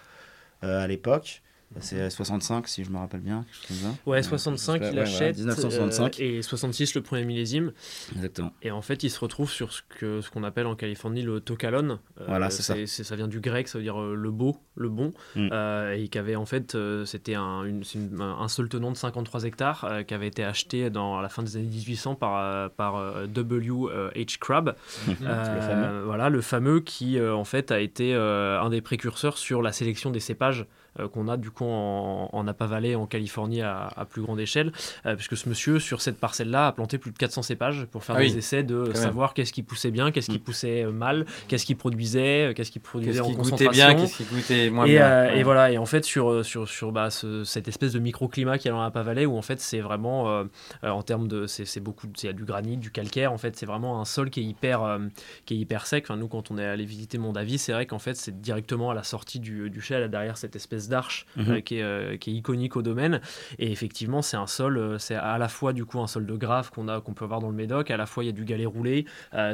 euh, 0.63 0.83
à 0.83 0.87
l'époque. 0.87 1.43
C'est 1.79 2.09
65, 2.09 2.67
si 2.67 2.83
je 2.83 2.89
me 2.89 2.97
rappelle 2.97 3.19
bien. 3.19 3.43
quelque 3.45 3.55
chose 3.67 3.67
comme 3.83 3.91
ça. 3.91 3.97
Ouais, 4.09 4.19
Euh, 4.19 4.23
65, 4.23 4.81
ouais, 4.81 4.87
il 4.87 4.93
voilà, 4.93 5.01
achète. 5.09 5.37
1965. 5.37 6.19
euh, 6.19 6.23
et 6.23 6.41
66, 6.41 6.95
le 6.95 7.01
premier 7.01 7.25
millésime. 7.25 7.71
Exactement. 8.15 8.51
Et 8.63 8.71
en 8.71 8.81
fait, 8.81 9.03
il 9.03 9.09
se 9.11 9.19
retrouve 9.19 9.51
sur 9.51 9.71
ce 9.73 9.81
que 9.87 10.21
ce 10.21 10.29
qu'on 10.31 10.43
appelle 10.43 10.65
en 10.65 10.75
Californie 10.75 11.21
le 11.21 11.39
tokalon. 11.39 11.99
Euh, 12.19 12.25
Voilà, 12.27 12.49
c'est 12.49 12.63
ça. 12.63 12.75
Ça 13.03 13.15
vient 13.15 13.27
du 13.27 13.39
grec, 13.41 13.67
ça 13.67 13.77
veut 13.77 13.83
dire 13.83 14.01
euh, 14.01 14.15
le 14.15 14.31
beau, 14.31 14.57
le 14.75 14.89
bon. 14.89 15.13
Mm. 15.35 15.49
Euh, 15.51 15.93
et 15.93 16.07
qu'avait 16.07 16.35
en 16.35 16.45
fait, 16.45 16.73
euh, 16.75 17.05
c'était 17.05 17.35
un, 17.35 17.63
une- 17.65 17.83
c'est 17.83 17.99
une- 17.99 18.21
un 18.21 18.37
un 18.39 18.47
seul 18.47 18.69
tenant 18.69 18.91
de 18.91 18.97
53 18.97 19.43
hectares 19.43 19.83
euh, 19.83 20.03
qui 20.03 20.13
avait 20.13 20.27
été 20.27 20.43
acheté 20.43 20.89
dans 20.89 21.17
à 21.19 21.21
la 21.21 21.29
fin 21.29 21.43
des 21.43 21.57
années 21.57 21.65
1800 21.67 22.15
par, 22.15 22.37
euh, 22.37 22.69
par 22.69 22.95
euh, 22.95 23.27
W. 23.27 23.69
euh, 23.91 24.09
H. 24.15 24.37
Crabbe. 24.39 24.73
le 25.07 25.13
Euh, 25.27 25.61
fameux. 25.61 26.03
Voilà, 26.05 26.29
le 26.29 26.41
fameux 26.41 26.79
qui 26.79 27.19
euh, 27.19 27.35
en 27.35 27.43
fait 27.43 27.71
a 27.71 27.79
été 27.81 28.13
euh, 28.15 28.59
un 28.61 28.69
des 28.69 28.81
précurseurs 28.81 29.37
sur 29.37 29.61
la 29.61 29.71
sélection 29.73 30.11
des 30.11 30.19
cépages 30.21 30.61
euh, 30.61 30.65
qu'on 31.07 31.27
a 31.27 31.37
du 31.37 31.51
coup 31.51 31.65
en, 31.65 32.29
en 32.31 32.43
Napa 32.43 32.65
Valley 32.65 32.95
en 32.95 33.05
Californie 33.05 33.61
à, 33.61 33.87
à 33.95 34.05
plus 34.05 34.21
grande 34.21 34.39
échelle, 34.39 34.71
euh, 35.05 35.15
puisque 35.15 35.37
ce 35.37 35.47
monsieur 35.49 35.79
sur 35.79 36.01
cette 36.01 36.17
parcelle-là 36.19 36.67
a 36.67 36.71
planté 36.71 36.97
plus 36.97 37.11
de 37.11 37.17
400 37.17 37.41
cépages 37.43 37.85
pour 37.91 38.03
faire 38.03 38.15
Ah 38.15 38.19
des 38.21 38.37
essais 38.37 38.63
de 38.63 38.93
savoir 38.93 39.33
qu'est-ce 39.33 39.53
qui 39.53 39.63
poussait 39.63 39.91
bien, 39.91 40.11
qu'est-ce 40.11 40.29
qui 40.31 40.37
Mm. 40.37 40.41
poussait 40.41 40.83
euh, 40.85 40.91
mal, 40.91 41.25
qu'est-ce 41.47 41.65
qui 41.65 41.75
produisait, 41.75 42.47
euh, 42.49 42.53
qu'est-ce 42.53 42.71
qui 42.71 42.79
produisait 42.79 43.11
Qu'est-ce 43.11 43.21
en 43.23 43.25
qui 43.29 43.35
goûtait 43.35 43.49
concentration. 43.65 43.87
bien, 43.87 43.95
qu'est-ce 43.95 44.17
qui 44.17 44.23
goûtait 44.23 44.69
moins 44.69 44.85
Et, 44.85 44.89
bien. 44.93 45.05
euh, 45.05 45.27
Ouais. 45.27 45.39
et 45.39 45.43
voilà, 45.43 45.71
et 45.71 45.77
en 45.77 45.85
fait, 45.85 46.05
sur, 46.05 46.29
euh, 46.31 46.43
sur, 46.43 46.67
sur 46.69 46.91
bah, 46.91 47.09
ce- 47.09 47.43
cette 47.43 47.67
espèce 47.67 47.93
de 47.93 47.99
microclimat 47.99 48.57
qu'il 48.57 48.71
y 48.71 48.73
a 48.73 48.89
dans 48.89 49.01
Valley, 49.03 49.25
où 49.25 49.37
en 49.37 49.41
fait, 49.41 49.59
c'est 49.59 49.79
vraiment, 49.81 50.29
euh, 50.29 50.43
euh, 50.83 50.89
en 50.89 51.01
termes 51.03 51.27
de. 51.27 51.45
C'est 51.47 51.65
c'est 51.65 51.79
beaucoup. 51.79 52.07
Il 52.21 52.25
y 52.25 52.29
a 52.29 52.33
du 52.33 52.45
granit, 52.45 52.77
du 52.77 52.91
calcaire, 52.91 53.31
en 53.33 53.37
fait, 53.37 53.55
c'est 53.57 53.65
vraiment 53.65 53.99
un 54.01 54.05
sol 54.05 54.29
qui 54.29 54.39
est 54.39 54.43
hyper, 54.43 54.83
euh, 54.83 54.99
qui 55.45 55.55
est 55.55 55.57
hyper 55.57 55.85
sec. 55.85 56.05
Enfin, 56.05 56.17
nous, 56.17 56.27
quand 56.27 56.49
on 56.51 56.57
est 56.57 56.65
allé 56.65 56.85
visiter 56.85 57.17
Mondavi, 57.17 57.57
c'est 57.57 57.73
vrai 57.73 57.85
qu'en 57.85 57.99
fait, 57.99 58.15
c'est 58.15 58.39
directement 58.41 58.91
à 58.91 58.93
la 58.93 59.03
sortie 59.03 59.39
du, 59.39 59.69
du 59.69 59.81
chêne, 59.81 60.07
derrière 60.07 60.37
cette 60.37 60.55
espèce 60.55 60.86
d'arche 60.89 61.25
Mhm. 61.35 61.49
euh, 61.51 61.61
qui, 61.61 61.77
est, 61.77 61.83
euh, 61.83 62.17
qui 62.17 62.31
est 62.31 62.33
iconique 62.33 62.75
au 62.75 62.81
domaine. 62.81 63.21
Et 63.59 63.71
effectivement, 63.71 64.21
c'est 64.21 64.37
un 64.37 64.47
sol, 64.47 64.77
euh, 64.77 64.97
c'est 64.97 65.15
à 65.15 65.37
la 65.37 65.47
fois, 65.47 65.73
du 65.73 65.85
coup, 65.85 65.99
un 65.99 66.07
sol 66.07 66.25
de 66.25 66.35
grave 66.35 66.71
qu'on 66.71 67.13
peut 67.13 67.25
avoir 67.25 67.39
dans 67.39 67.49
le 67.49 67.55
Médoc, 67.55 67.91
à 67.91 67.97
la 67.97 68.05
fois, 68.05 68.23
il 68.23 68.27
y 68.27 68.29
a 68.29 68.33
du 68.33 68.45
galet 68.45 68.65
roulé. 68.65 69.05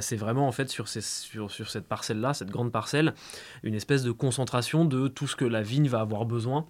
C'est 0.01 0.15
vraiment, 0.15 0.47
en 0.47 0.51
fait, 0.51 0.69
sur, 0.69 0.87
ces, 0.87 1.01
sur, 1.01 1.51
sur 1.51 1.69
cette 1.69 1.87
parcelle-là, 1.87 2.33
cette 2.33 2.49
grande 2.49 2.71
parcelle, 2.71 3.13
une 3.63 3.73
espèce 3.75 4.03
de 4.03 4.11
concentration 4.11 4.85
de 4.85 5.07
tout 5.07 5.27
ce 5.27 5.35
que 5.35 5.45
la 5.45 5.61
vigne 5.61 5.87
va 5.87 5.99
avoir 6.01 6.25
besoin. 6.25 6.65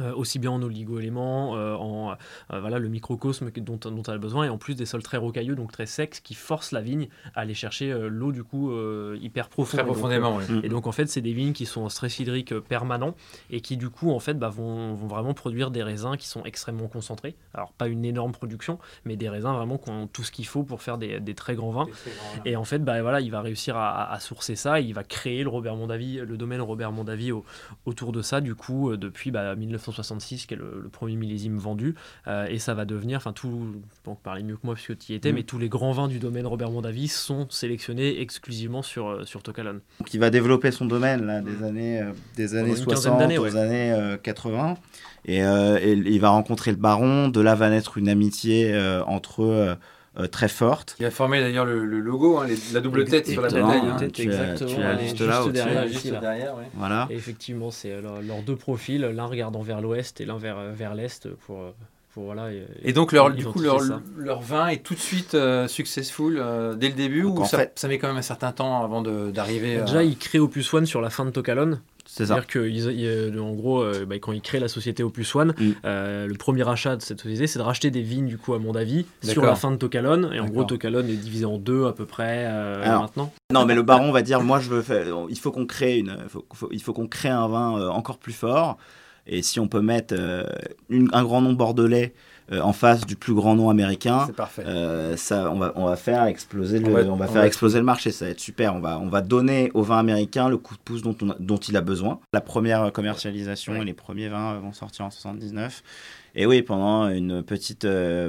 Euh, 0.00 0.14
aussi 0.14 0.38
bien 0.38 0.50
en 0.50 0.62
oligo-éléments, 0.62 1.56
euh, 1.56 1.74
en 1.74 2.12
euh, 2.12 2.60
voilà, 2.60 2.78
le 2.78 2.88
microcosme 2.88 3.50
dont, 3.56 3.76
dont 3.76 4.02
elle 4.02 4.14
a 4.14 4.18
besoin, 4.18 4.44
et 4.44 4.48
en 4.48 4.58
plus 4.58 4.74
des 4.74 4.86
sols 4.86 5.02
très 5.02 5.16
rocailleux, 5.16 5.54
donc 5.54 5.72
très 5.72 5.86
secs, 5.86 6.20
qui 6.22 6.34
forcent 6.34 6.72
la 6.72 6.80
vigne 6.80 7.08
à 7.34 7.40
aller 7.40 7.54
chercher 7.54 7.92
l'eau 8.08 8.32
du 8.32 8.44
coup 8.44 8.72
hyper 9.20 9.48
profond. 9.48 9.76
Très 9.76 9.82
Et 9.82 9.86
donc, 9.86 9.94
profondément, 9.94 10.36
oui. 10.36 10.60
et 10.62 10.68
donc 10.68 10.86
en 10.86 10.92
fait, 10.92 11.06
c'est 11.06 11.20
des 11.20 11.32
vignes 11.32 11.52
qui 11.52 11.66
sont 11.66 11.82
en 11.82 11.88
stress 11.88 12.18
hydrique 12.18 12.58
permanent 12.60 13.14
et 13.50 13.60
qui 13.60 13.76
du 13.76 13.90
coup 13.90 14.10
en 14.10 14.20
fait 14.20 14.38
bah, 14.38 14.48
vont, 14.48 14.94
vont 14.94 15.06
vraiment 15.06 15.34
produire 15.34 15.70
des 15.70 15.82
raisins 15.82 16.16
qui 16.16 16.26
sont 16.28 16.44
extrêmement 16.44 16.88
concentrés. 16.88 17.34
Alors 17.54 17.72
pas 17.72 17.88
une 17.88 18.04
énorme 18.04 18.32
production, 18.32 18.78
mais 19.04 19.16
des 19.16 19.28
raisins 19.28 19.52
vraiment 19.52 19.78
qui 19.78 19.90
ont 19.90 20.06
tout 20.06 20.22
ce 20.24 20.32
qu'il 20.32 20.46
faut 20.46 20.62
pour 20.62 20.82
faire 20.82 20.98
des, 20.98 21.20
des 21.20 21.34
très 21.34 21.54
grands 21.54 21.70
vins. 21.70 21.86
Et 22.44 22.56
en 22.56 22.64
fait, 22.64 22.78
bah, 22.80 23.00
voilà, 23.02 23.20
il 23.20 23.30
va 23.30 23.40
réussir 23.40 23.76
à, 23.76 24.10
à- 24.12 24.20
sourcer 24.20 24.56
ça. 24.56 24.80
Et 24.80 24.84
il 24.84 24.94
va 24.94 25.02
créer 25.04 25.42
le 25.42 25.48
Robert 25.48 25.74
Mondavi, 25.76 26.18
le 26.18 26.36
domaine 26.36 26.60
Robert 26.60 26.92
Mondavi 26.92 27.32
au- 27.32 27.44
autour 27.86 28.12
de 28.12 28.22
ça, 28.22 28.40
du 28.40 28.54
coup, 28.54 28.96
depuis 28.96 29.30
bah, 29.30 29.54
1966, 29.82 30.46
qui 30.46 30.54
est 30.54 30.56
le, 30.56 30.80
le 30.82 30.88
premier 30.88 31.16
millésime 31.16 31.58
vendu. 31.58 31.94
Euh, 32.26 32.46
et 32.48 32.58
ça 32.58 32.74
va 32.74 32.84
devenir, 32.84 33.16
enfin, 33.18 33.32
tout, 33.32 33.74
donc 34.04 34.20
parler 34.22 34.42
mieux 34.42 34.54
que 34.56 34.64
moi 34.64 34.74
puisque 34.74 34.98
tu 34.98 35.12
y 35.12 35.14
étais, 35.14 35.30
Mhm. 35.30 35.34
mais 35.36 35.42
tous 35.42 35.58
les 35.58 35.68
grands 35.68 35.92
vins 35.92 36.08
du 36.08 36.18
domaine 36.18 36.46
Robert 36.46 36.70
Mondavi 36.70 37.08
sont 37.08 37.46
sélectionnés 37.50 38.20
exclusivement 38.20 38.82
sur, 38.82 39.08
euh, 39.08 39.24
sur 39.24 39.42
Tocalan. 39.42 39.74
Donc 40.00 40.14
il 40.14 40.20
va 40.20 40.30
développer 40.30 40.70
son 40.70 40.86
domaine 40.86 41.26
là, 41.26 41.40
des 41.40 41.62
années, 41.64 42.00
euh, 42.00 42.12
des 42.36 42.54
années 42.54 42.70
une 42.70 42.74
quinzaine 42.76 42.96
60 42.96 43.18
d'années, 43.18 43.38
aux 43.38 43.44
ouais. 43.44 43.56
années 43.56 43.92
euh, 43.92 44.16
80. 44.16 44.76
Et, 45.24 45.44
euh, 45.44 45.78
et 45.80 45.92
il 45.92 46.20
va 46.20 46.30
rencontrer 46.30 46.70
le 46.72 46.76
baron. 46.76 47.28
De 47.28 47.40
là 47.40 47.54
va 47.54 47.70
naître 47.70 47.96
une 47.98 48.08
amitié 48.08 48.72
euh, 48.72 49.02
entre 49.04 49.42
eux 49.44 49.76
euh, 50.18 50.26
très 50.26 50.48
forte. 50.48 50.94
Qui 50.98 51.04
a 51.04 51.10
formé 51.10 51.40
d'ailleurs 51.40 51.64
le, 51.64 51.84
le 51.86 52.00
logo, 52.00 52.38
hein, 52.38 52.46
les- 52.46 52.56
la 52.74 52.80
double 52.80 53.04
tête 53.06 53.26
sur 53.28 53.40
la 53.42 53.48
bataille. 53.48 53.80
hein. 53.88 53.96
Tu 54.12 54.20
as- 54.22 54.24
exactement. 54.24 54.70
tu 54.70 54.82
as 54.82 54.98
juste 54.98 55.20
là 55.20 55.44
derrière, 55.50 55.86
Juste 55.86 55.98
ici, 56.00 56.10
là. 56.10 56.20
derrière, 56.20 56.54
ouais. 56.56 56.68
Voilà. 56.74 57.06
Et 57.10 57.14
effectivement, 57.14 57.70
c'est 57.70 57.90
euh, 57.92 58.02
leur- 58.02 58.20
leurs 58.22 58.42
deux 58.42 58.56
profils, 58.56 59.00
l'un 59.00 59.26
regardant 59.26 59.62
vers 59.62 59.80
l'ouest 59.80 60.20
et 60.20 60.24
l'un 60.26 60.36
vers, 60.38 60.58
euh, 60.58 60.72
vers 60.74 60.94
l'est 60.94 61.28
pour, 61.46 61.72
pour 62.12 62.24
voilà. 62.24 62.48
Et 62.82 62.92
donc 62.92 63.12
leur, 63.12 63.30
du 63.30 63.46
coup 63.46 63.60
leur, 63.60 63.78
leur 64.18 64.42
vin 64.42 64.68
est 64.68 64.82
tout 64.82 64.92
de 64.94 64.98
suite 65.00 65.34
euh, 65.34 65.66
successful 65.66 66.36
euh, 66.38 66.74
dès 66.74 66.88
le 66.88 66.94
début 66.94 67.22
Donc, 67.22 67.40
ou 67.40 67.44
ça, 67.46 67.56
fait- 67.58 67.72
ça 67.74 67.88
met 67.88 67.96
quand 67.98 68.08
même 68.08 68.18
un 68.18 68.22
certain 68.22 68.52
temps 68.52 68.84
avant 68.84 69.00
de- 69.00 69.30
d'arriver 69.30 69.78
à... 69.78 69.84
Déjà, 69.84 70.02
ils 70.02 70.18
créent 70.18 70.38
Opus 70.38 70.74
One 70.74 70.84
sur 70.84 71.00
la 71.00 71.08
fin 71.08 71.24
de 71.24 71.30
Tokalon. 71.30 71.78
C'est 72.14 72.26
ça. 72.26 72.42
C'est-à-dire 72.52 73.32
qu'en 73.34 73.52
gros, 73.52 73.82
euh, 73.82 74.04
bah, 74.04 74.16
quand 74.18 74.32
ils 74.32 74.42
créent 74.42 74.60
la 74.60 74.68
société 74.68 75.02
Opus 75.02 75.34
One, 75.34 75.54
Mm. 75.58 75.70
euh, 75.86 76.26
le 76.26 76.34
premier 76.34 76.68
achat 76.68 76.96
de 76.96 77.00
cette 77.02 77.20
société, 77.22 77.46
c'est 77.46 77.58
de 77.58 77.64
racheter 77.64 77.90
des 77.90 78.02
vignes 78.02 78.26
du 78.26 78.36
coup 78.36 78.52
à 78.52 78.58
Mondavi 78.58 79.06
sur 79.22 79.28
D'accord. 79.36 79.44
la 79.46 79.54
fin 79.54 79.70
de 79.70 79.76
Tokalon. 79.76 80.30
Et 80.30 80.38
en 80.38 80.44
gros. 80.46 80.64
Tokalon 80.64 81.00
est 81.00 81.16
divisé 81.16 81.46
en 81.46 81.56
deux 81.56 81.86
à 81.86 81.92
peu 81.92 82.04
près 82.04 82.44
euh, 82.46 82.82
Alors, 82.84 83.02
maintenant. 83.02 83.32
Non, 83.50 83.64
mais 83.64 83.74
le 83.74 83.82
baron 83.82 84.12
va 84.12 84.20
dire 84.20 84.42
moi 84.42 84.60
je 84.60 84.68
veux 84.68 84.82
faire. 84.82 85.06
Il 85.30 85.38
faut 85.38 85.52
qu'on 85.52 85.64
crée 85.66 85.98
une. 85.98 86.14
faut- 86.28 86.44
faut- 86.52 86.68
il 86.70 86.82
faut 86.82 86.92
qu'on 86.92 87.06
crée 87.08 87.30
un 87.30 87.48
vin 87.48 87.78
euh, 87.78 87.88
encore 87.88 88.18
plus 88.18 88.34
fort. 88.34 88.76
Et 89.26 89.40
si 89.40 89.58
on 89.60 89.68
peut 89.68 89.80
mettre 89.80 90.14
euh, 90.18 90.44
une- 90.90 91.08
un 91.12 91.22
grand 91.22 91.40
nom 91.40 91.52
bordelais 91.54 92.12
euh, 92.14 92.31
en 92.50 92.72
face 92.72 93.06
du 93.06 93.16
plus 93.16 93.34
grand 93.34 93.54
nom 93.54 93.70
américain, 93.70 94.28
parfait. 94.36 94.64
euh, 94.66 95.16
ça, 95.16 95.50
on 95.50 95.58
va, 95.58 95.72
on 95.76 95.86
va 95.86 95.96
faire 95.96 96.24
exploser 96.24 96.78
le, 96.80 96.86
On 96.88 96.90
va- 96.92 97.00
on 97.04 97.16
va 97.16 97.24
on 97.26 97.28
faire 97.28 97.42
va- 97.42 97.46
exploser 97.46 97.78
le 97.78 97.84
marché. 97.84 98.10
Ça 98.10 98.24
va 98.26 98.30
être 98.32 98.40
super. 98.40 98.74
On 98.74 98.80
va, 98.80 98.98
on 98.98 99.08
va 99.08 99.20
donner 99.22 99.70
au 99.74 99.82
vin 99.82 99.98
américain 99.98 100.48
le 100.48 100.58
coup 100.58 100.74
de 100.74 100.80
pouce 100.80 101.02
dont, 101.02 101.16
on 101.22 101.30
a- 101.30 101.36
dont 101.38 101.56
il 101.56 101.76
a 101.76 101.80
besoin. 101.80 102.20
La 102.32 102.40
première 102.40 102.92
commercialisation 102.92 103.72
Ouais. 103.74 103.80
et 103.82 103.84
les 103.84 103.94
premiers 103.94 104.28
vins 104.28 104.54
euh, 104.54 104.58
vont 104.58 104.72
sortir 104.72 105.04
en 105.06 105.10
79. 105.10 105.82
Et 106.34 106.46
oui, 106.46 106.62
pendant 106.62 107.08
une 107.10 107.42
petite, 107.42 107.86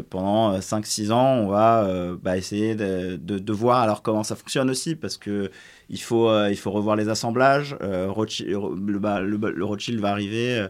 pendant 0.09 0.59
5-6 0.59 1.11
ans, 1.13 1.35
on 1.37 1.47
va 1.47 1.87
bah, 2.21 2.35
essayer 2.35 2.75
de, 2.75 3.15
de, 3.15 3.53
voir 3.53 3.79
alors 3.79 4.01
comment 4.01 4.23
ça 4.23 4.35
fonctionne 4.35 4.69
aussi, 4.69 4.95
parce 4.95 5.15
que 5.17 5.49
il 5.89 6.01
faut, 6.01 6.29
il 6.47 6.57
faut 6.57 6.71
revoir 6.71 6.97
les 6.97 7.07
assemblages. 7.07 7.77
Rothschild, 7.81 8.49
le, 8.87 8.99
bah, 8.99 9.21
le, 9.21 9.37
le, 9.37 9.63
Rothschild 9.63 10.01
va 10.01 10.09
arriver 10.09 10.67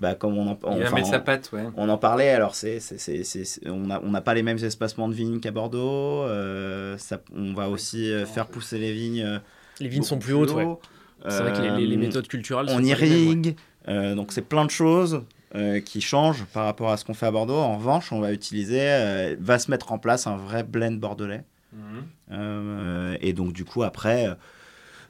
bah, 0.00 0.14
comme 0.14 0.38
on 0.38 0.48
en, 0.48 0.58
on, 0.62 1.04
sa 1.04 1.18
patte, 1.18 1.50
ouais. 1.52 1.64
on 1.76 1.90
en 1.90 1.98
parlait, 1.98 2.30
alors 2.30 2.54
c'est, 2.54 2.78
on 3.66 4.10
n'a 4.10 4.20
pas 4.22 4.32
les 4.32 4.42
mêmes 4.42 4.64
espacements 4.64 5.08
de 5.08 5.12
vignes 5.12 5.40
qu'à 5.40 5.50
Bordeaux. 5.50 6.22
Euh, 6.22 6.96
ça, 6.96 7.20
on 7.36 7.52
va 7.52 7.68
aussi 7.68 8.10
euh, 8.10 8.24
faire 8.24 8.46
pousser 8.46 8.78
les 8.78 8.94
vignes. 8.94 9.22
Euh, 9.22 9.38
les 9.78 9.88
vignes 9.88 10.02
sont 10.02 10.18
plus 10.18 10.32
hautes, 10.32 10.52
ouais. 10.52 10.66
C'est 11.28 11.42
vrai 11.42 11.52
que 11.52 11.76
les, 11.76 11.86
les, 11.86 11.96
méthodes 11.98 12.28
culturelles. 12.28 12.68
On 12.70 12.82
irrigue, 12.82 13.56
donc 13.86 14.32
c'est 14.32 14.48
plein 14.48 14.64
de 14.64 14.70
choses. 14.70 15.22
qui 15.84 16.00
changent 16.00 16.46
par 16.46 16.64
rapport 16.64 16.90
à 16.90 16.96
ce 16.96 17.04
qu'on 17.04 17.14
fait 17.14 17.26
à 17.26 17.30
Bordeaux. 17.30 17.58
En 17.58 17.76
revanche, 17.76 18.10
on 18.10 18.20
va 18.20 18.32
utiliser, 18.32 19.36
va 19.38 19.58
se 19.58 19.70
mettre 19.70 19.92
en 19.92 19.98
place 19.98 20.26
un 20.26 20.38
vrai 20.38 20.62
blend 20.62 20.92
bordelais. 20.92 21.44
Mhm. 21.72 23.18
et 23.20 23.34
donc, 23.34 23.52
du 23.52 23.66
coup, 23.66 23.82
après, 23.82 24.34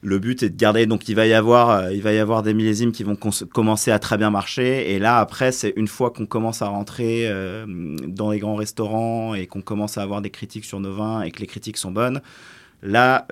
le 0.03 0.19
but 0.19 0.43
est 0.43 0.51
de 0.51 0.57
garder. 0.57 0.87
Donc, 0.87 1.09
il 1.09 1.15
va 1.15 1.27
y 1.27 1.33
avoir, 1.33 1.71
euh, 1.71 1.93
il 1.93 2.03
va 2.03 2.13
y 2.13 2.19
avoir 2.19 2.43
des 2.43 2.55
millésimes 2.55 2.93
qui 2.93 3.05
vont 3.05 3.17
commencer 3.17 3.91
à 3.91 3.99
très 3.99 4.17
bien 4.17 4.31
marcher. 4.31 4.93
Et 4.93 4.99
là, 4.99 5.19
après, 5.19 5.53
c'est 5.53 5.73
une 5.77 5.89
fois 5.89 6.11
qu'on 6.11 6.27
commence 6.27 6.63
à 6.63 6.69
rentrer 6.69 7.29
euh, 7.29 7.67
dans 8.07 8.31
les 8.31 8.39
grands 8.39 8.55
restaurants 8.55 9.35
et 9.35 9.47
qu'on 9.47 9.61
commence 9.63 9.99
à 9.99 10.03
avoir 10.03 10.23
des 10.23 10.31
critiques 10.31 10.65
sur 10.65 10.81
nos 10.81 10.95
vins 10.95 11.23
et 11.23 11.31
que 11.31 11.41
les 11.41 11.47
critiques 11.47 11.77
sont 11.77 11.91
bonnes. 11.91 12.21
Là, 12.83 13.27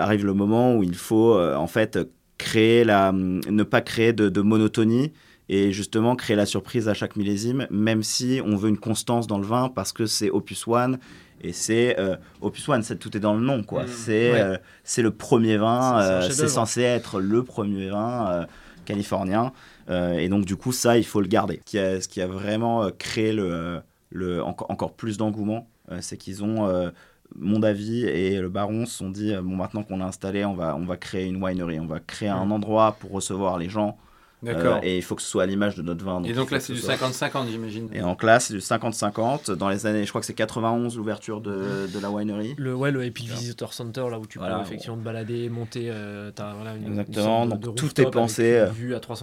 arrive 0.00 0.24
le 0.24 0.32
moment 0.32 0.76
où 0.76 0.82
il 0.82 0.94
faut 0.94 1.34
euh, 1.34 1.54
en 1.56 1.66
fait 1.66 1.98
créer 2.38 2.84
la, 2.84 3.12
ne 3.12 3.62
pas 3.62 3.82
créer 3.82 4.12
de, 4.12 4.28
de 4.30 4.40
monotonie 4.40 5.12
et 5.50 5.72
justement 5.72 6.16
créer 6.16 6.36
la 6.36 6.46
surprise 6.46 6.88
à 6.88 6.94
chaque 6.94 7.16
millésime, 7.16 7.66
même 7.70 8.02
si 8.02 8.40
on 8.44 8.56
veut 8.56 8.70
une 8.70 8.78
constance 8.78 9.26
dans 9.26 9.38
le 9.38 9.44
vin 9.44 9.68
parce 9.68 9.92
que 9.92 10.06
c'est 10.06 10.30
Opus 10.30 10.66
One 10.66 10.98
et 11.44 11.52
c'est 11.52 11.98
euh, 12.00 12.16
Opus 12.40 12.68
One, 12.68 12.82
tout 12.98 13.16
est 13.16 13.20
dans 13.20 13.34
le 13.34 13.42
nom, 13.42 13.62
quoi. 13.62 13.84
Mm. 13.84 13.88
c'est 13.88 14.40
euh, 14.40 14.56
c'est 14.82 15.02
le 15.02 15.10
premier 15.10 15.58
vin, 15.58 16.00
euh, 16.00 16.30
c'est 16.30 16.48
censé 16.48 16.80
être 16.80 17.20
le 17.20 17.44
premier 17.44 17.90
vin 17.90 18.46
californien. 18.86 19.52
et 19.88 20.28
donc, 20.28 20.46
du 20.46 20.56
coup, 20.56 20.72
ça, 20.72 20.98
il 20.98 21.04
faut 21.04 21.20
le 21.20 21.28
garder. 21.28 21.60
Ce 21.64 21.70
qui 21.70 21.78
a, 21.78 22.00
ce 22.00 22.08
qui 22.08 22.20
a 22.20 22.26
vraiment 22.26 22.90
créé 22.98 23.32
le, 23.32 23.80
le, 24.10 24.42
encore, 24.42 24.70
encore 24.70 24.92
plus 24.94 25.16
d'engouement, 25.18 25.68
c'est 26.00 26.16
qu'ils 26.16 26.42
ont. 26.42 26.90
mon 27.36 27.62
avis 27.62 28.04
et 28.04 28.38
le 28.40 28.48
baron 28.48 28.86
se 28.86 28.96
sont 28.96 29.10
dit 29.10 29.34
bon 29.42 29.56
maintenant 29.56 29.82
qu'on 29.82 29.96
l'a 29.96 30.06
installé 30.06 30.44
on 30.44 30.54
va 30.54 30.76
on 30.76 30.84
va 30.84 30.96
créer 30.96 31.26
une 31.26 31.42
winery 31.42 31.80
on 31.80 31.86
va 31.86 31.98
créer 31.98 32.28
un 32.28 32.44
mm. 32.44 32.52
endroit 32.52 32.96
pour 33.00 33.10
recevoir 33.10 33.58
les 33.58 33.68
gens. 33.68 33.98
Euh, 34.46 34.78
et 34.82 34.96
il 34.96 35.02
faut 35.02 35.14
que 35.14 35.22
ce 35.22 35.28
soit 35.28 35.44
à 35.44 35.46
l'image 35.46 35.76
de 35.76 35.82
notre 35.82 36.04
vin. 36.04 36.22
et 36.24 36.32
donc 36.32 36.50
là, 36.50 36.60
c'est 36.60 36.72
du 36.72 36.80
50-50, 36.80 37.50
j'imagine. 37.50 37.88
Et 37.92 38.00
donc 38.00 38.22
là, 38.22 38.40
c'est 38.40 38.54
du 38.54 38.60
50-50. 38.60 39.52
Dans 39.52 39.68
les 39.68 39.86
années, 39.86 40.04
je 40.04 40.08
crois 40.08 40.20
que 40.20 40.26
c'est 40.26 40.34
91 40.34 40.96
l'ouverture 40.96 41.40
de, 41.40 41.86
de, 41.92 41.98
la 41.98 42.10
winery. 42.10 42.54
Le, 42.58 42.74
ouais, 42.74 42.90
le 42.90 43.04
Epic 43.04 43.28
Visitor 43.28 43.72
Center, 43.72 44.04
là 44.10 44.18
où 44.18 44.26
tu 44.26 44.38
peux 44.38 44.44
effectivement 44.62 44.96
te 44.96 45.02
balader, 45.02 45.48
monter. 45.48 45.88
Euh, 45.90 46.30
as, 46.38 46.54
voilà, 46.54 46.76
une, 46.76 46.88
Exactement. 46.88 47.46
donc 47.46 47.76
tout 47.76 48.00
est 48.00 48.10
pensé. 48.10 48.58
à 48.58 48.70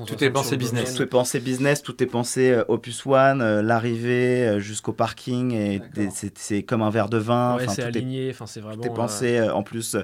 tout 0.06 0.24
est 0.24 0.30
pensé 0.30 0.58
business. 0.58 0.96
Tout 0.96 1.04
est 1.04 1.08
pensé 1.08 1.40
business, 1.40 1.82
tout 1.82 2.02
est 2.04 2.08
pensé 2.08 2.52
euh, 2.52 2.64
Opus 2.68 3.06
One, 3.06 3.62
l'arrivée 3.62 4.60
jusqu'au 4.60 4.94
parking. 4.94 5.54
et 5.54 5.82
C'est 6.36 6.64
comme 6.64 6.82
un 6.82 6.90
verre 6.90 7.10
de 7.10 7.18
vin. 7.18 7.58
Ouais, 7.58 7.68
c'est 7.68 7.84
aligné. 7.84 8.30
Enfin, 8.32 8.46
c'est 8.46 8.62
vraiment. 8.62 8.82
Tout 8.82 8.90
est 8.90 8.94
pensé 8.94 9.42
en 9.42 9.64
plus 9.64 9.96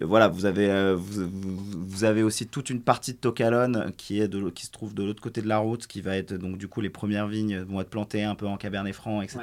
voilà, 0.00 0.28
vous 0.28 0.46
avez, 0.46 0.70
euh, 0.70 0.96
vous, 0.96 2.04
avez 2.04 2.22
aussi 2.22 2.46
toute 2.46 2.70
une 2.70 2.80
partie 2.80 3.12
de 3.12 3.18
Tocalone 3.18 3.92
qui, 3.96 4.20
est 4.20 4.28
de, 4.28 4.48
qui 4.50 4.64
se 4.64 4.70
trouve 4.70 4.94
de 4.94 5.02
l'autre 5.02 5.20
côté 5.20 5.42
de 5.42 5.48
la 5.48 5.58
route, 5.58 5.86
qui 5.86 6.00
va 6.00 6.16
être 6.16 6.32
donc 6.34 6.58
du 6.58 6.68
coup 6.68 6.80
les 6.80 6.90
premières 6.90 7.26
vignes 7.26 7.60
vont 7.62 7.80
être 7.80 7.90
plantées 7.90 8.22
un 8.22 8.34
peu 8.34 8.46
en 8.46 8.56
Cabernet 8.56 8.94
Franc, 8.94 9.20
etc. 9.20 9.40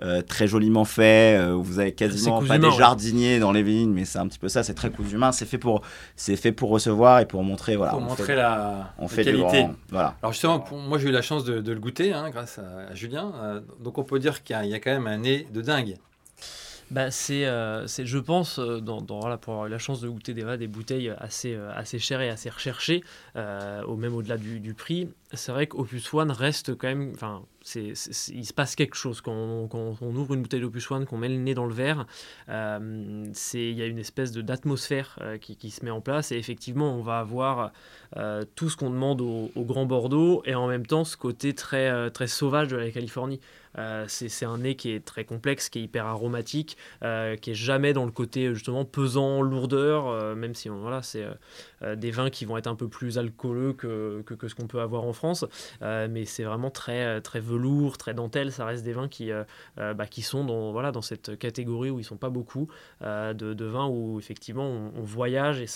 Euh, 0.00 0.22
très 0.22 0.48
joliment 0.48 0.84
fait. 0.84 1.38
Euh, 1.38 1.54
vous 1.54 1.78
avez 1.78 1.92
quasiment 1.92 2.42
pas 2.42 2.58
des 2.58 2.70
jardiniers 2.70 3.38
dans 3.38 3.52
les 3.52 3.62
vignes, 3.62 3.92
mais 3.92 4.06
c'est 4.06 4.18
un 4.18 4.26
petit 4.26 4.38
peu 4.38 4.48
ça. 4.48 4.62
C'est 4.62 4.74
très 4.74 4.90
cousu 4.90 5.18
C'est 5.32 5.46
fait 5.46 5.58
pour, 5.58 5.82
c'est 6.16 6.36
fait 6.36 6.52
pour 6.52 6.70
recevoir 6.70 7.20
et 7.20 7.26
pour 7.26 7.44
montrer. 7.44 7.76
Voilà, 7.76 7.92
pour 7.92 8.00
montrer 8.00 8.34
la, 8.34 8.94
on 8.98 9.08
fait 9.08 9.24
qualité. 9.24 9.66
voilà. 9.90 10.16
Alors 10.22 10.32
justement, 10.32 10.64
moi 10.88 10.98
j'ai 10.98 11.08
eu 11.08 11.12
la 11.12 11.22
chance 11.22 11.44
de, 11.44 11.60
le 11.60 11.80
goûter 11.80 12.12
hein, 12.12 12.30
grâce 12.30 12.58
à, 12.58 12.94
Julien. 12.94 13.62
donc 13.80 13.98
on 13.98 14.04
peut 14.04 14.18
dire 14.18 14.42
qu'il 14.42 14.56
y, 14.64 14.68
y, 14.68 14.74
a 14.74 14.80
quand 14.80 14.92
même 14.92 15.06
un 15.06 15.18
nez 15.18 15.46
de 15.52 15.60
dingue 15.60 15.96
bah, 16.90 17.10
c'est, 17.10 17.46
euh, 17.46 17.86
c'est, 17.86 18.06
je 18.06 18.18
pense, 18.18 18.58
euh, 18.58 18.80
dans, 18.80 19.00
dans, 19.00 19.36
pour 19.38 19.54
avoir 19.54 19.66
eu 19.66 19.70
la 19.70 19.78
chance 19.78 20.00
de 20.00 20.08
goûter 20.08 20.34
des, 20.34 20.56
des 20.56 20.68
bouteilles 20.68 21.12
assez, 21.18 21.54
euh, 21.54 21.72
assez 21.74 21.98
chères 21.98 22.20
et 22.20 22.28
assez 22.28 22.48
recherchées, 22.48 23.02
au 23.34 23.96
même 23.96 24.14
au-delà 24.14 24.36
du 24.38 24.74
prix, 24.74 25.08
c'est 25.36 25.52
vrai 25.52 25.66
qu'Opus 25.66 26.12
One 26.12 26.30
reste 26.30 26.76
quand 26.76 26.88
même. 26.88 27.12
Enfin, 27.14 27.42
il 27.74 27.96
se 27.96 28.52
passe 28.52 28.76
quelque 28.76 28.96
chose 28.96 29.20
quand 29.20 29.32
on, 29.32 29.96
ouvre 30.00 30.34
une 30.34 30.42
bouteille 30.42 30.60
d'Opus 30.60 30.90
One, 30.90 31.04
qu'on 31.04 31.18
met 31.18 31.28
le 31.28 31.36
nez 31.36 31.54
dans 31.54 31.66
le 31.66 31.74
verre. 31.74 32.06
c'est, 33.32 33.70
il 33.70 33.76
y 33.76 33.82
a 33.82 33.86
une 33.86 33.98
espèce 33.98 34.32
d'atmosphère 34.32 35.18
qui, 35.40 35.56
qui, 35.56 35.70
se 35.70 35.84
met 35.84 35.90
en 35.90 36.00
place 36.00 36.30
et 36.30 36.36
effectivement, 36.36 36.94
on 36.94 37.02
va 37.02 37.18
avoir 37.18 37.72
tout 38.54 38.70
ce 38.70 38.76
qu'on 38.76 38.90
demande 38.90 39.20
au, 39.20 39.50
Grand 39.56 39.86
Bordeaux 39.86 40.42
et 40.44 40.54
en 40.54 40.68
même 40.68 40.86
temps 40.86 41.04
ce 41.04 41.16
côté 41.16 41.54
très, 41.54 42.10
très 42.10 42.28
sauvage 42.28 42.68
de 42.68 42.76
la 42.76 42.90
Californie. 42.90 43.40
Euh, 43.78 44.04
c'est 44.08 44.44
un 44.44 44.58
nez 44.58 44.74
qui 44.74 44.90
est 44.90 45.04
très 45.04 45.24
complexe, 45.24 45.68
qui 45.68 45.80
est 45.80 45.82
hyper 45.82 46.06
aromatique, 46.06 46.76
euh, 47.02 47.36
qui 47.36 47.50
est 47.50 47.54
jamais 47.54 47.92
dans 47.92 48.04
le 48.04 48.10
côté 48.10 48.54
justement 48.54 48.84
pesant, 48.84 49.42
lourdeur, 49.42 50.06
euh, 50.06 50.34
même 50.34 50.54
si 50.54 50.68
voilà, 50.68 51.02
c'est 51.02 51.26
des 51.96 52.10
vins 52.10 52.30
qui 52.30 52.44
vont 52.44 52.56
être 52.56 52.66
un 52.66 52.74
peu 52.74 52.88
plus 52.88 53.18
alcooleux 53.18 53.72
que, 53.72 54.24
ce 54.48 54.54
qu'on 54.54 54.66
peut 54.66 54.80
avoir 54.80 55.04
en 55.04 55.12
France. 55.12 55.25
Mais 55.82 56.24
c'est 56.24 56.44
vraiment 56.44 56.70
très, 56.70 57.20
très 57.20 57.40
velours, 57.40 57.98
très 57.98 58.14
dentelle. 58.14 58.52
Ça 58.52 58.64
reste 58.64 58.84
des 58.84 58.92
vins 58.92 59.08
qui, 59.08 59.30
bah, 59.76 60.06
qui 60.08 60.22
sont 60.22 60.44
dans, 60.44 60.72
voilà, 60.72 60.92
dans 60.92 61.02
cette 61.02 61.38
catégorie 61.38 61.90
où 61.90 61.98
ils 61.98 62.04
sont 62.04 62.16
pas 62.16 62.30
beaucoup 62.30 62.68
de, 63.00 63.32
de, 63.32 63.64
vins 63.64 63.86
où 63.86 64.18
effectivement 64.18 64.68
on, 64.94 65.02
voyage 65.02 65.60
et 65.60 65.66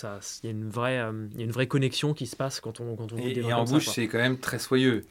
il 0.43 0.45
y, 0.45 0.47
a 0.47 0.51
une 0.51 0.69
vraie, 0.69 0.95
y 0.95 1.41
a 1.41 1.43
une 1.43 1.51
vraie 1.51 1.67
connexion 1.67 2.13
qui 2.13 2.27
se 2.27 2.35
passe 2.35 2.59
quand 2.59 2.79
on, 2.79 2.95
quand 2.95 3.13
on 3.13 3.17
et, 3.17 3.33
des 3.33 3.41
vins. 3.41 3.49
Et 3.49 3.53
en 3.53 3.63
bouche, 3.63 3.89
c'est 3.89 4.07
quand 4.07 4.17
même 4.17 4.37
très 4.37 4.59
soyeux. 4.59 5.03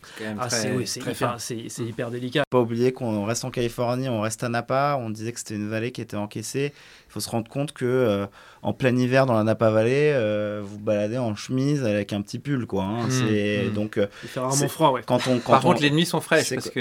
C'est 0.49 1.01
hyper, 1.01 1.37
hyper, 1.79 2.11
délicat. 2.11 2.43
Pas 2.51 2.61
oublier 2.61 2.93
qu'on 2.93 3.25
reste 3.25 3.45
en 3.45 3.51
Californie, 3.51 4.09
on 4.09 4.21
reste 4.21 4.43
à 4.45 4.49
Napa, 4.49 4.99
on 5.01 5.11
disait 5.11 5.33
que 5.33 5.39
c'était 5.39 5.55
une 5.55 5.69
vallée 5.69 5.93
qui 5.93 6.01
était 6.01 6.17
encaissée. 6.17 6.73
Il 7.09 7.13
faut 7.13 7.21
se 7.21 7.29
rendre 7.29 7.49
compte 7.49 7.73
que 7.73 7.85
euh, 7.85 8.27
en 8.63 8.73
plein 8.73 8.97
hiver 8.97 9.27
dans 9.27 9.35
la 9.35 9.43
Napa 9.43 9.71
Valley, 9.71 10.13
euh, 10.13 10.61
vous 10.65 10.79
baladez 10.79 11.19
en 11.19 11.35
chemise 11.35 11.85
avec 11.85 12.13
un 12.13 12.23
petit 12.23 12.39
pull, 12.39 12.67
quoi. 12.67 12.85
Hein. 12.85 13.09
Mmh, 13.09 13.69
mmh. 13.69 13.73
donc 13.73 13.97
euh, 13.97 14.07
il 14.23 14.29
fait 14.29 14.41
rarement 14.41 14.69
froid, 14.69 14.91
ouais. 14.91 15.03
Quand 15.07 15.27
on, 15.27 15.39
quand 15.39 15.53
par 15.53 15.63
contre, 15.63 15.83
les 15.83 15.91
nuits 15.91 16.07
sont 16.07 16.21
fraîches 16.21 16.55
parce 16.55 16.71
que 16.71 16.81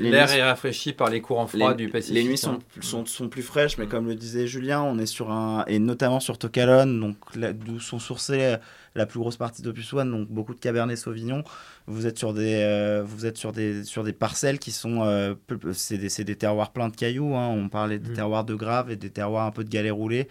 l'air 0.00 0.32
est 0.32 0.42
rafraîchi 0.42 0.92
par 0.92 1.10
les 1.10 1.20
courants 1.20 1.46
froids 1.46 1.74
du 1.74 1.88
Pacifique. 1.88 2.14
Les 2.14 2.24
nuits 2.24 2.38
sont, 2.38 2.54
hein. 2.54 2.80
sont, 2.80 3.06
sont, 3.06 3.28
plus 3.28 3.42
fraîches, 3.42 3.78
mais 3.78 3.86
mmh. 3.86 3.88
comme 3.88 4.06
le 4.06 4.14
disait 4.14 4.46
Julien, 4.46 4.82
on 4.82 4.98
est 4.98 5.06
sur 5.06 5.30
un 5.30 5.64
et 5.66 5.78
notamment 5.78 6.20
sur 6.20 6.38
Tocalone, 6.38 7.00
donc 7.00 7.16
d'où 7.36 7.80
sont 7.80 7.98
sourcés 7.98 8.56
la 8.94 9.06
plus 9.06 9.18
grosse 9.18 9.36
partie 9.36 9.62
d'Opus 9.62 9.92
One, 9.92 10.10
donc 10.10 10.28
beaucoup 10.28 10.54
de 10.54 10.60
Cabernet 10.60 10.96
Sauvignon. 10.96 11.42
Vous 11.86 12.06
êtes 12.06 12.18
sur 12.18 12.32
des, 12.32 12.62
euh, 12.62 13.02
vous 13.04 13.26
êtes 13.26 13.36
sur 13.36 13.52
des, 13.52 13.84
sur 13.84 14.04
des 14.04 14.12
parcelles 14.12 14.58
qui 14.58 14.70
sont, 14.70 15.02
euh, 15.02 15.34
c'est 15.72 15.98
des, 15.98 16.24
des, 16.24 16.36
terroirs 16.36 16.72
pleins 16.72 16.88
de 16.88 16.96
cailloux. 16.96 17.34
Hein. 17.34 17.48
On 17.48 17.68
parlait 17.68 17.98
des 17.98 18.10
mm. 18.10 18.14
terroirs 18.14 18.44
de 18.44 18.54
graves 18.54 18.90
et 18.90 18.96
des 18.96 19.10
terroirs 19.10 19.46
un 19.46 19.50
peu 19.50 19.64
de 19.64 19.70
galets 19.70 19.92
roulés. 19.92 20.28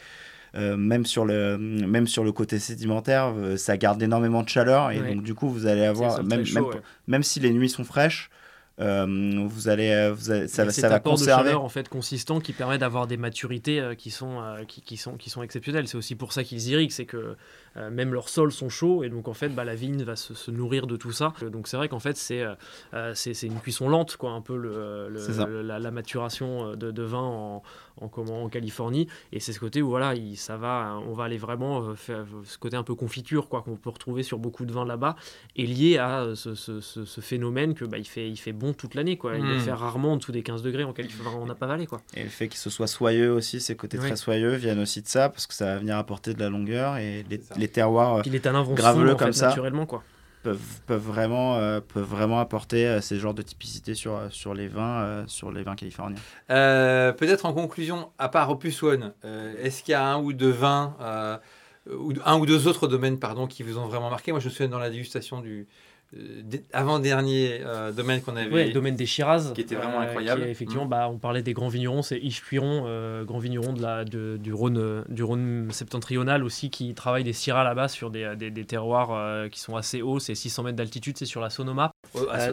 Euh, 0.56 0.78
même, 0.78 1.06
sur 1.06 1.26
le, 1.26 1.58
même 1.58 2.06
sur 2.06 2.24
le 2.24 2.32
côté 2.32 2.60
sédimentaire, 2.60 3.34
ça 3.58 3.76
garde 3.76 4.02
énormément 4.04 4.44
de 4.44 4.50
chaleur 4.50 4.92
et 4.92 5.00
donc 5.00 5.24
du 5.24 5.34
coup 5.34 5.50
vous 5.50 5.66
allez 5.66 5.84
avoir, 5.84 6.24
même, 6.24 6.44
même, 6.54 6.66
même, 7.08 7.24
si 7.24 7.40
les 7.40 7.52
nuits 7.52 7.70
sont 7.70 7.84
fraîches, 7.84 8.30
euh, 8.80 9.46
vous 9.48 9.68
allez, 9.68 9.92
euh, 9.92 10.14
vous 10.14 10.48
ça, 10.48 10.70
ça 10.72 10.90
va 10.90 11.00
conserver. 11.00 11.44
de 11.44 11.48
chaleur 11.50 11.64
en 11.64 11.70
fait 11.70 11.88
consistant 11.90 12.40
qui 12.40 12.54
permet 12.54 12.80
d'avoir 12.80 13.06
des 13.06 13.18
maturités 13.18 13.80
euh, 13.80 13.94
qui 13.94 14.10
sont 14.10 14.42
qui, 14.68 14.82
qui, 14.82 14.98
sont 14.98 15.16
qui 15.16 15.30
sont 15.30 15.44
exceptionnelles. 15.44 15.88
C'est 15.88 15.98
aussi 15.98 16.16
pour 16.16 16.34
ça 16.34 16.44
qu'ils 16.44 16.70
irriguent, 16.70 16.92
c'est 16.92 17.06
que 17.06 17.36
même 17.76 18.14
leurs 18.14 18.30
sols 18.30 18.52
sont 18.52 18.70
chauds 18.70 19.04
et 19.04 19.10
donc 19.10 19.28
en 19.28 19.34
fait 19.34 19.50
bah, 19.50 19.64
la 19.64 19.76
vigne 19.76 20.04
va 20.04 20.16
se, 20.16 20.52
nourrir 20.52 20.88
de 20.88 20.96
tout 20.96 21.12
ça. 21.12 21.34
Donc 21.52 21.68
c'est 21.68 21.78
vrai 21.78 21.90
qu'en 21.90 22.00
fait 22.00 22.18
c'est 22.18 22.44
c'est 23.14 23.48
une 23.48 23.60
cuisson 23.60 23.90
lente 23.90 24.18
quoi, 24.18 24.32
un 24.32 24.42
peu 24.42 24.58
le, 24.58 25.10
la, 25.64 25.92
maturation 25.92 26.76
de, 26.76 26.92
de 26.92 27.04
vin 27.04 27.20
en, 27.20 27.64
en, 28.02 28.08
comment, 28.08 28.44
en 28.44 28.50
Californie 28.50 29.08
et 29.32 29.40
c'est 29.40 29.54
ce 29.54 29.60
côté 29.60 29.82
où 29.82 29.90
voilà 29.90 30.16
il, 30.16 30.38
ça 30.38 30.58
va, 30.58 31.00
on 31.08 31.14
va 31.14 31.26
aller 31.26 31.38
vraiment 31.38 31.96
faire 31.96 32.26
ce 32.44 32.58
côté 32.58 32.76
un 32.76 32.84
peu 32.84 32.96
confiture 32.96 33.50
quoi 33.50 33.62
qu'on 33.62 33.76
peut 33.76 33.90
retrouver 33.90 34.24
sur 34.24 34.40
beaucoup 34.40 34.66
de 34.66 34.74
vins 34.74 34.86
là-bas 34.86 35.16
et 35.56 35.66
lié 35.66 35.98
à 35.98 36.36
ce, 36.36 36.56
ce, 36.56 36.80
ce, 36.80 37.22
phénomène 37.22 37.74
que 37.74 37.86
bah, 37.86 37.98
il 37.98 38.08
fait 38.08 38.30
il 38.30 38.38
fait 38.38 38.54
toute 38.72 38.96
l'année. 38.96 39.18
Quoi. 39.18 39.36
Il 39.38 39.44
hmm. 39.44 39.60
faire 39.60 39.80
rarement 39.80 40.14
en 40.14 40.18
dessous 40.18 40.32
des 40.32 40.44
15 40.44 40.62
degrés 40.62 40.84
en 40.84 40.94
Californie, 40.94 41.38
on 41.42 41.46
n'a 41.46 41.56
pas 41.56 41.68
valé. 41.68 41.86
Quoi. 41.86 42.02
Et 42.16 42.24
le 42.24 42.30
fait 42.30 42.48
qu'il 42.48 42.58
se 42.58 42.70
soit 42.70 42.88
soyeux 42.88 43.32
aussi, 43.32 43.60
ces 43.60 43.76
côtés 43.76 43.98
très 43.98 44.16
soyeux 44.16 44.56
viennent 44.56 44.80
aussi 44.80 45.02
de 45.02 45.08
ça, 45.08 45.30
parce 45.30 45.48
que 45.48 45.54
ça 45.54 45.66
va 45.66 45.78
venir 45.78 45.98
apporter 45.98 46.34
de 46.34 46.40
la 46.40 46.50
longueur 46.50 46.98
et 46.98 47.26
les, 47.58 47.63
terroirs 47.68 48.22
il 48.26 48.36
est 48.36 48.48
un 48.48 48.64
graveleux 48.64 49.16
comme 49.16 49.34
ça. 49.34 49.48
Naturellement, 49.48 49.86
quoi. 49.86 50.04
Peuvent, 50.44 50.60
peuvent, 50.88 51.02
vraiment, 51.02 51.56
euh, 51.56 51.80
peuvent 51.80 52.04
vraiment 52.04 52.42
apporter 52.42 52.86
euh, 52.86 53.00
ces 53.00 53.18
genres 53.18 53.34
de 53.34 53.42
typicité 53.42 53.96
sur, 53.96 54.16
euh, 54.16 54.28
sur, 54.30 54.54
les, 54.54 54.68
vins, 54.68 55.24
sur 55.26 55.54
les 55.54 55.64
vins 55.64 55.76
californiens. 55.76 56.18
Peut-être 56.50 57.46
en 57.46 57.54
conclusion, 57.54 58.10
à 58.20 58.28
part 58.28 58.50
Opus 58.50 58.84
One, 58.84 59.14
est-ce 59.62 59.84
qu'il 59.84 59.94
y 59.94 59.96
a 59.96 60.06
un 60.06 60.22
ou 60.22 60.34
deux 60.34 60.52
vins, 60.52 60.98
ou 61.90 62.14
un 62.26 62.38
ou 62.38 62.46
deux 62.46 62.68
autres 62.68 62.88
domaines 62.88 63.20
pardon, 63.20 63.48
qui 63.48 63.64
vous 63.64 63.78
ont 63.78 63.88
vraiment 63.88 64.10
marqué? 64.10 64.32
Moi, 64.32 64.42
je 64.42 64.48
me 64.48 64.52
souviens 64.52 64.68
dans 64.68 64.80
la 64.80 64.90
dégustation 64.90 65.40
du, 65.40 65.68
avant-dernier 66.74 67.62
domaine 67.96 68.22
qu'on 68.22 68.36
avait. 68.36 68.68
Le 68.68 68.74
domaine 68.74 68.96
des 68.96 69.06
Shiraz. 69.06 69.52
Qui 69.54 69.62
était 69.62 69.76
vraiment 69.76 70.00
incroyable. 70.00 70.44
effectivement, 70.44 70.86
mm. 70.86 70.90
bah, 70.90 71.10
on 71.12 71.18
parlait 71.18 71.42
des 71.42 71.54
grands 71.54 71.68
vignerons, 71.68 72.02
c'est 72.02 72.20
Yves 72.20 72.42
Cuiron, 72.42 73.24
grand 73.26 73.40
vigneron 73.40 73.74
de 73.74 73.82
la, 73.82 74.06
du, 74.06 74.54
Rhône, 74.54 75.04
du 75.10 75.24
Rhône 75.24 75.70
septentrional 75.72 76.44
aussi, 76.44 76.70
qui 76.70 76.94
travaille 76.94 77.24
des 77.24 77.34
Syrah 77.34 77.64
là-bas 77.64 77.88
sur 77.88 78.10
des, 78.10 78.36
des, 78.36 78.66
terroirs 78.66 79.50
qui 79.50 79.60
sont 79.60 79.76
assez 79.76 80.02
hauts, 80.02 80.20
c'est 80.20 80.36
600 80.36 80.64
mètres 80.64 80.78
d'altitude, 80.78 81.18
c'est 81.18 81.26
sur 81.26 81.42
la 81.42 81.50
Sonoma. 81.50 81.92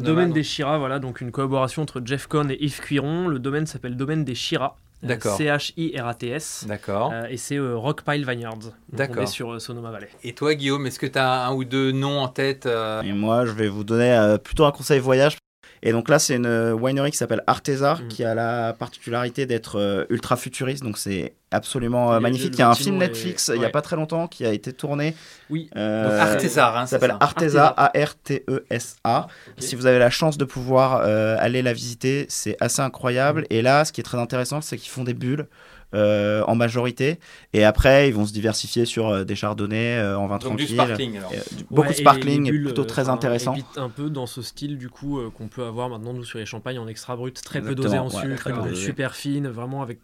domaine 0.00 0.32
des 0.32 0.42
Shiraz, 0.42 0.78
voilà, 0.78 0.98
donc 0.98 1.20
une 1.20 1.30
collaboration 1.30 1.82
entre 1.82 2.02
Jeff 2.04 2.26
Cohn 2.26 2.50
et 2.50 2.62
Yves 2.62 2.80
Cuiron. 2.80 3.28
Le 3.28 3.38
domaine 3.38 3.66
s'appelle 3.66 3.96
Domaine 3.96 4.24
des 4.24 4.34
Shiraz. 4.34 4.74
D'accord. 5.02 5.36
C-H-I-R-A-T-S. 5.36 6.66
D'accord. 6.68 7.10
Euh, 7.12 7.26
et 7.30 7.36
c'est 7.36 7.56
euh, 7.56 7.76
Rockpile 7.76 8.26
Vineyards. 8.26 8.72
D'accord. 8.92 9.16
On 9.18 9.22
est 9.22 9.26
sur 9.26 9.52
euh, 9.52 9.58
Sonoma 9.58 9.90
Valley. 9.90 10.08
Et 10.24 10.34
toi, 10.34 10.54
Guillaume, 10.54 10.86
est-ce 10.86 10.98
que 10.98 11.06
tu 11.06 11.18
as 11.18 11.46
un 11.46 11.54
ou 11.54 11.64
deux 11.64 11.92
noms 11.92 12.20
en 12.20 12.28
tête 12.28 12.66
Et 12.66 13.12
moi, 13.12 13.46
je 13.46 13.52
vais 13.52 13.68
vous 13.68 13.84
donner 13.84 14.36
plutôt 14.42 14.64
un 14.64 14.72
conseil 14.72 15.00
voyage 15.00 15.38
et 15.82 15.92
donc 15.92 16.08
là, 16.08 16.18
c'est 16.18 16.36
une 16.36 16.72
winery 16.72 17.10
qui 17.10 17.16
s'appelle 17.16 17.42
Artesar, 17.46 18.02
mm. 18.02 18.08
qui 18.08 18.24
a 18.24 18.34
la 18.34 18.74
particularité 18.74 19.46
d'être 19.46 19.78
euh, 19.78 20.04
ultra 20.10 20.36
futuriste. 20.36 20.82
Donc 20.82 20.98
c'est 20.98 21.34
absolument 21.50 22.12
euh, 22.12 22.20
magnifique. 22.20 22.54
Il 22.54 22.58
y 22.58 22.62
a 22.62 22.68
un 22.68 22.74
film 22.74 22.98
Netflix 22.98 23.50
il 23.52 23.58
n'y 23.58 23.64
a 23.64 23.70
pas 23.70 23.80
très 23.80 23.96
longtemps 23.96 24.28
qui 24.28 24.44
a 24.44 24.52
été 24.52 24.72
tourné. 24.72 25.14
Oui. 25.48 25.70
Euh, 25.76 26.20
Artesar. 26.20 26.76
Hein, 26.76 26.86
ça 26.86 26.98
s'appelle 26.98 27.16
Artesar, 27.18 27.74
A-R-T-E-S-A. 27.76 29.26
E 29.26 29.60
si 29.60 29.74
vous 29.74 29.86
avez 29.86 29.98
la 29.98 30.10
chance 30.10 30.36
de 30.36 30.44
pouvoir 30.44 30.96
aller 30.96 31.62
la 31.62 31.72
visiter, 31.72 32.26
c'est 32.28 32.56
assez 32.60 32.82
incroyable. 32.82 33.42
Mm. 33.42 33.54
Et 33.54 33.62
là, 33.62 33.84
ce 33.84 33.92
qui 33.92 34.00
est 34.00 34.04
très 34.04 34.18
intéressant, 34.18 34.60
c'est 34.60 34.76
qu'ils 34.76 34.90
font 34.90 35.04
des 35.04 35.14
bulles. 35.14 35.46
Euh, 35.92 36.44
en 36.46 36.54
majorité. 36.54 37.18
Et 37.52 37.64
après, 37.64 38.08
ils 38.08 38.14
vont 38.14 38.24
se 38.24 38.32
diversifier 38.32 38.84
sur 38.84 39.08
euh, 39.08 39.24
des 39.24 39.34
chardonnays 39.34 39.98
euh, 39.98 40.16
en 40.16 40.28
vin 40.28 40.38
Donc 40.38 40.58
tranquille. 40.58 40.68
Du 40.68 40.74
sparkling, 40.74 41.16
alors. 41.16 41.32
beaucoup 41.68 41.88
de 41.88 41.96
sparkling, 41.96 42.48
plutôt 42.48 42.84
très 42.84 43.08
intéressant. 43.08 43.56
un 43.76 43.88
peu 43.88 44.08
dans 44.08 44.26
ce 44.26 44.40
style 44.40 44.78
du 44.78 44.88
coup 44.88 45.20
qu'on 45.36 45.48
peut 45.48 45.64
avoir 45.64 45.88
maintenant 45.88 46.12
nous 46.12 46.24
sur 46.24 46.38
les 46.38 46.46
champagnes 46.46 46.78
en 46.78 46.86
extra 46.86 47.16
brut, 47.16 47.42
très 47.42 47.60
peu 47.60 47.74
dosé 47.74 47.98
en 47.98 48.08
sucre, 48.08 48.74
super 48.74 49.16
fine, 49.16 49.48
vraiment 49.48 49.82
avec 49.82 49.98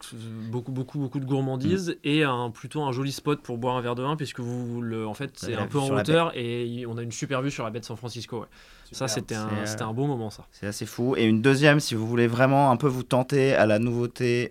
beaucoup 0.50 0.72
beaucoup 0.72 0.98
beaucoup 0.98 1.20
de 1.20 1.24
gourmandise 1.24 1.90
mm. 1.90 1.94
et 2.08 2.24
un 2.24 2.50
plutôt 2.50 2.82
un 2.82 2.90
joli 2.90 3.12
spot 3.12 3.40
pour 3.40 3.58
boire 3.58 3.76
un 3.76 3.80
verre 3.80 3.94
de 3.94 4.02
vin 4.02 4.16
puisque 4.16 4.40
vous 4.40 4.82
le 4.82 5.06
en 5.06 5.14
fait 5.14 5.30
c'est 5.36 5.54
un 5.54 5.66
peu 5.66 5.78
en 5.78 5.90
hauteur 5.90 6.32
et 6.34 6.84
on 6.88 6.98
a 6.98 7.02
une 7.02 7.12
super 7.12 7.42
vue 7.42 7.50
sur 7.50 7.62
la 7.62 7.70
baie 7.70 7.80
de 7.80 7.84
San 7.84 7.96
Francisco. 7.96 8.44
Ça, 8.92 9.08
c'était 9.08 9.34
un, 9.34 9.48
un, 9.80 9.92
bon 9.92 10.06
moment, 10.06 10.30
ça. 10.30 10.46
C'est 10.52 10.68
assez 10.68 10.86
fou. 10.86 11.16
Et 11.16 11.24
une 11.24 11.42
deuxième, 11.42 11.80
si 11.80 11.96
vous 11.96 12.06
voulez 12.06 12.28
vraiment 12.28 12.70
un 12.70 12.76
peu 12.76 12.86
vous 12.86 13.02
tenter 13.02 13.52
à 13.52 13.66
la 13.66 13.80
nouveauté 13.80 14.48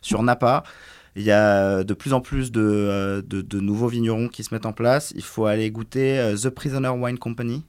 sur 0.00 0.22
Napa, 0.22 0.41
pas 0.42 0.64
il 1.14 1.24
y 1.24 1.30
a 1.30 1.84
de 1.84 1.92
plus 1.92 2.14
en 2.14 2.20
plus 2.20 2.50
euh, 2.56 3.20
de, 3.26 3.42
de, 3.42 3.60
nouveaux 3.60 3.88
vignerons 3.88 4.28
qui 4.28 4.44
se 4.44 4.54
mettent 4.54 4.64
en 4.64 4.72
place. 4.72 5.12
Il 5.14 5.22
faut 5.22 5.44
aller 5.44 5.70
goûter 5.70 6.18
euh, 6.18 6.36
The 6.36 6.48
Prisoner 6.48 6.88
Wine 6.88 7.18
Company. 7.18 7.64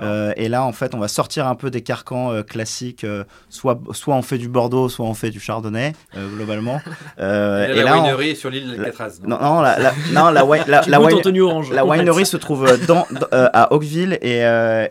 Euh, 0.00 0.32
et 0.36 0.48
là, 0.48 0.64
en 0.64 0.72
fait, 0.72 0.94
on 0.94 0.98
va 0.98 1.08
sortir 1.08 1.46
un 1.46 1.54
peu 1.54 1.70
des 1.70 1.82
carcans 1.82 2.42
classiques. 2.42 3.06
soit, 3.50 3.78
soit 3.92 4.14
on 4.14 4.22
fait 4.22 4.38
du 4.38 4.48
Bordeaux, 4.48 4.88
soit 4.88 5.04
on 5.04 5.12
fait 5.12 5.30
du 5.30 5.38
Chardonnay, 5.38 5.92
globalement. 6.36 6.80
et, 7.18 7.20
la 7.20 7.82
là, 7.82 7.94
winery 7.96 8.34
sur 8.36 8.48
l'île 8.48 8.70
de 8.70 8.82
Catraz. 8.82 9.20
Non, 9.22 9.38
non, 9.38 9.60
la, 9.60 9.78
la, 9.78 9.92
non, 10.12 10.30
la, 10.30 10.44
la, 10.66 10.82
la, 10.88 11.00
la 11.70 11.84
winery 11.84 12.24
se 12.24 12.38
trouve 12.38 12.66
dans, 12.86 13.06
à 13.32 13.72
Oakville 13.74 14.18
et, 14.22 14.38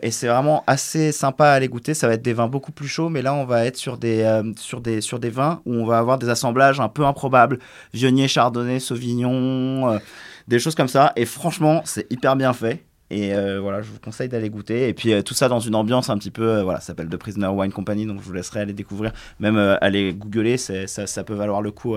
et 0.02 0.10
c'est 0.12 0.28
vraiment 0.28 0.62
assez 0.68 1.10
sympa 1.10 1.46
à 1.46 1.52
aller 1.54 1.68
goûter. 1.68 1.94
Ça 1.94 2.06
va 2.06 2.14
être 2.14 2.22
des 2.22 2.32
vins 2.32 2.48
beaucoup 2.48 2.72
plus 2.72 2.88
chauds, 2.88 3.08
mais 3.08 3.22
là, 3.22 3.34
on 3.34 3.44
va 3.44 3.64
être 3.64 3.76
sur 3.76 3.96
des, 3.96 4.40
sur 4.56 4.80
des, 4.80 5.00
sur 5.00 5.18
des 5.18 5.30
vins 5.30 5.60
où 5.66 5.74
on 5.74 5.84
va 5.84 5.98
avoir 5.98 6.18
des 6.18 6.28
assemblages 6.28 6.78
un 6.78 6.88
peu 6.88 7.04
improbables 7.04 7.58
Vionnier, 7.92 8.28
Chardonnay, 8.28 8.80
Sauvignon, 8.80 9.92
euh, 9.92 9.98
des 10.46 10.58
choses 10.58 10.74
comme 10.74 10.88
ça. 10.88 11.12
Et 11.16 11.24
franchement, 11.24 11.82
c'est 11.84 12.10
hyper 12.12 12.36
bien 12.36 12.52
fait. 12.52 12.84
Et 13.10 13.34
euh, 13.34 13.58
voilà, 13.60 13.80
je 13.80 13.90
vous 13.90 13.98
conseille 14.00 14.28
d'aller 14.28 14.50
goûter. 14.50 14.88
Et 14.88 14.94
puis 14.94 15.12
euh, 15.12 15.22
tout 15.22 15.34
ça 15.34 15.48
dans 15.48 15.60
une 15.60 15.74
ambiance 15.74 16.10
un 16.10 16.18
petit 16.18 16.30
peu, 16.30 16.60
voilà, 16.60 16.80
ça 16.80 16.88
s'appelle 16.88 17.08
The 17.08 17.16
Prisoner 17.16 17.48
Wine 17.48 17.72
Company, 17.72 18.04
donc 18.04 18.20
je 18.20 18.26
vous 18.26 18.34
laisserai 18.34 18.60
aller 18.60 18.74
découvrir. 18.74 19.12
Même 19.40 19.56
aller 19.80 20.12
googler, 20.12 20.58
ça, 20.58 20.86
ça, 20.86 21.24
peut 21.24 21.34
valoir 21.34 21.62
le 21.62 21.70
coup 21.70 21.96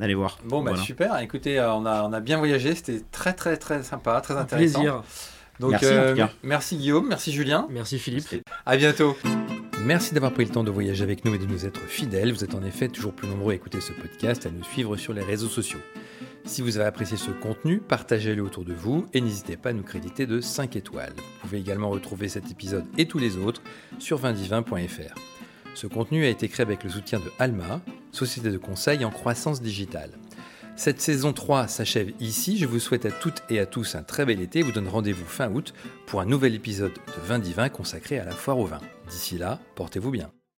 d'aller 0.00 0.14
voir. 0.14 0.38
Bon, 0.44 0.62
bah 0.62 0.76
super. 0.76 1.18
Écoutez, 1.20 1.60
on, 1.60 1.84
a, 1.84 2.04
on 2.04 2.12
a 2.12 2.20
bien 2.20 2.38
voyagé, 2.38 2.74
c'était 2.74 3.02
très 3.12 3.34
très 3.34 3.58
très 3.58 3.82
sympa, 3.82 4.20
très 4.22 4.36
intéressant. 4.36 4.80
Plaisir. 4.80 5.02
Donc, 5.60 5.72
merci, 5.72 6.22
merci 6.42 6.76
Guillaume, 6.76 7.08
merci 7.08 7.32
Julien. 7.32 7.66
Merci 7.70 7.98
Philippe. 7.98 8.28
À 8.64 8.76
bientôt. 8.76 9.16
Merci 9.84 10.14
d'avoir 10.14 10.32
pris 10.32 10.44
le 10.44 10.50
temps 10.50 10.64
de 10.64 10.70
voyager 10.70 11.04
avec 11.04 11.24
nous 11.24 11.34
et 11.34 11.38
de 11.38 11.46
nous 11.46 11.64
être 11.64 11.80
fidèles. 11.80 12.32
Vous 12.32 12.42
êtes 12.42 12.54
en 12.54 12.62
effet 12.64 12.88
toujours 12.88 13.12
plus 13.12 13.28
nombreux 13.28 13.52
à 13.52 13.54
écouter 13.54 13.80
ce 13.80 13.92
podcast, 13.92 14.44
à 14.44 14.50
nous 14.50 14.64
suivre 14.64 14.96
sur 14.96 15.12
les 15.12 15.22
réseaux 15.22 15.48
sociaux. 15.48 15.78
Si 16.44 16.62
vous 16.62 16.76
avez 16.76 16.86
apprécié 16.86 17.16
ce 17.16 17.30
contenu, 17.30 17.78
partagez-le 17.78 18.42
autour 18.42 18.64
de 18.64 18.72
vous 18.72 19.06
et 19.12 19.20
n'hésitez 19.20 19.56
pas 19.56 19.70
à 19.70 19.72
nous 19.72 19.82
créditer 19.82 20.26
de 20.26 20.40
5 20.40 20.76
étoiles. 20.76 21.12
Vous 21.16 21.40
pouvez 21.42 21.58
également 21.58 21.90
retrouver 21.90 22.28
cet 22.28 22.50
épisode 22.50 22.84
et 22.98 23.06
tous 23.06 23.18
les 23.18 23.36
autres 23.36 23.62
sur 23.98 24.18
vindivin.fr. 24.18 25.14
Ce 25.74 25.86
contenu 25.86 26.24
a 26.24 26.28
été 26.28 26.48
créé 26.48 26.64
avec 26.64 26.84
le 26.84 26.90
soutien 26.90 27.18
de 27.18 27.30
Alma, 27.38 27.80
société 28.10 28.50
de 28.50 28.58
conseil 28.58 29.04
en 29.04 29.10
croissance 29.10 29.60
digitale. 29.60 30.10
Cette 30.76 31.00
saison 31.00 31.32
3 31.32 31.68
s'achève 31.68 32.12
ici. 32.20 32.58
Je 32.58 32.66
vous 32.66 32.78
souhaite 32.78 33.06
à 33.06 33.10
toutes 33.10 33.42
et 33.48 33.58
à 33.58 33.66
tous 33.66 33.94
un 33.94 34.02
très 34.02 34.26
bel 34.26 34.40
été. 34.40 34.60
Je 34.60 34.66
vous 34.66 34.72
donne 34.72 34.88
rendez-vous 34.88 35.24
fin 35.24 35.50
août 35.50 35.72
pour 36.06 36.20
un 36.20 36.26
nouvel 36.26 36.54
épisode 36.54 36.92
de 36.92 37.26
Vin 37.26 37.38
Divin 37.38 37.70
consacré 37.70 38.18
à 38.18 38.24
la 38.24 38.32
foire 38.32 38.58
au 38.58 38.66
vin. 38.66 38.80
D'ici 39.08 39.38
là, 39.38 39.58
portez-vous 39.74 40.10
bien. 40.10 40.35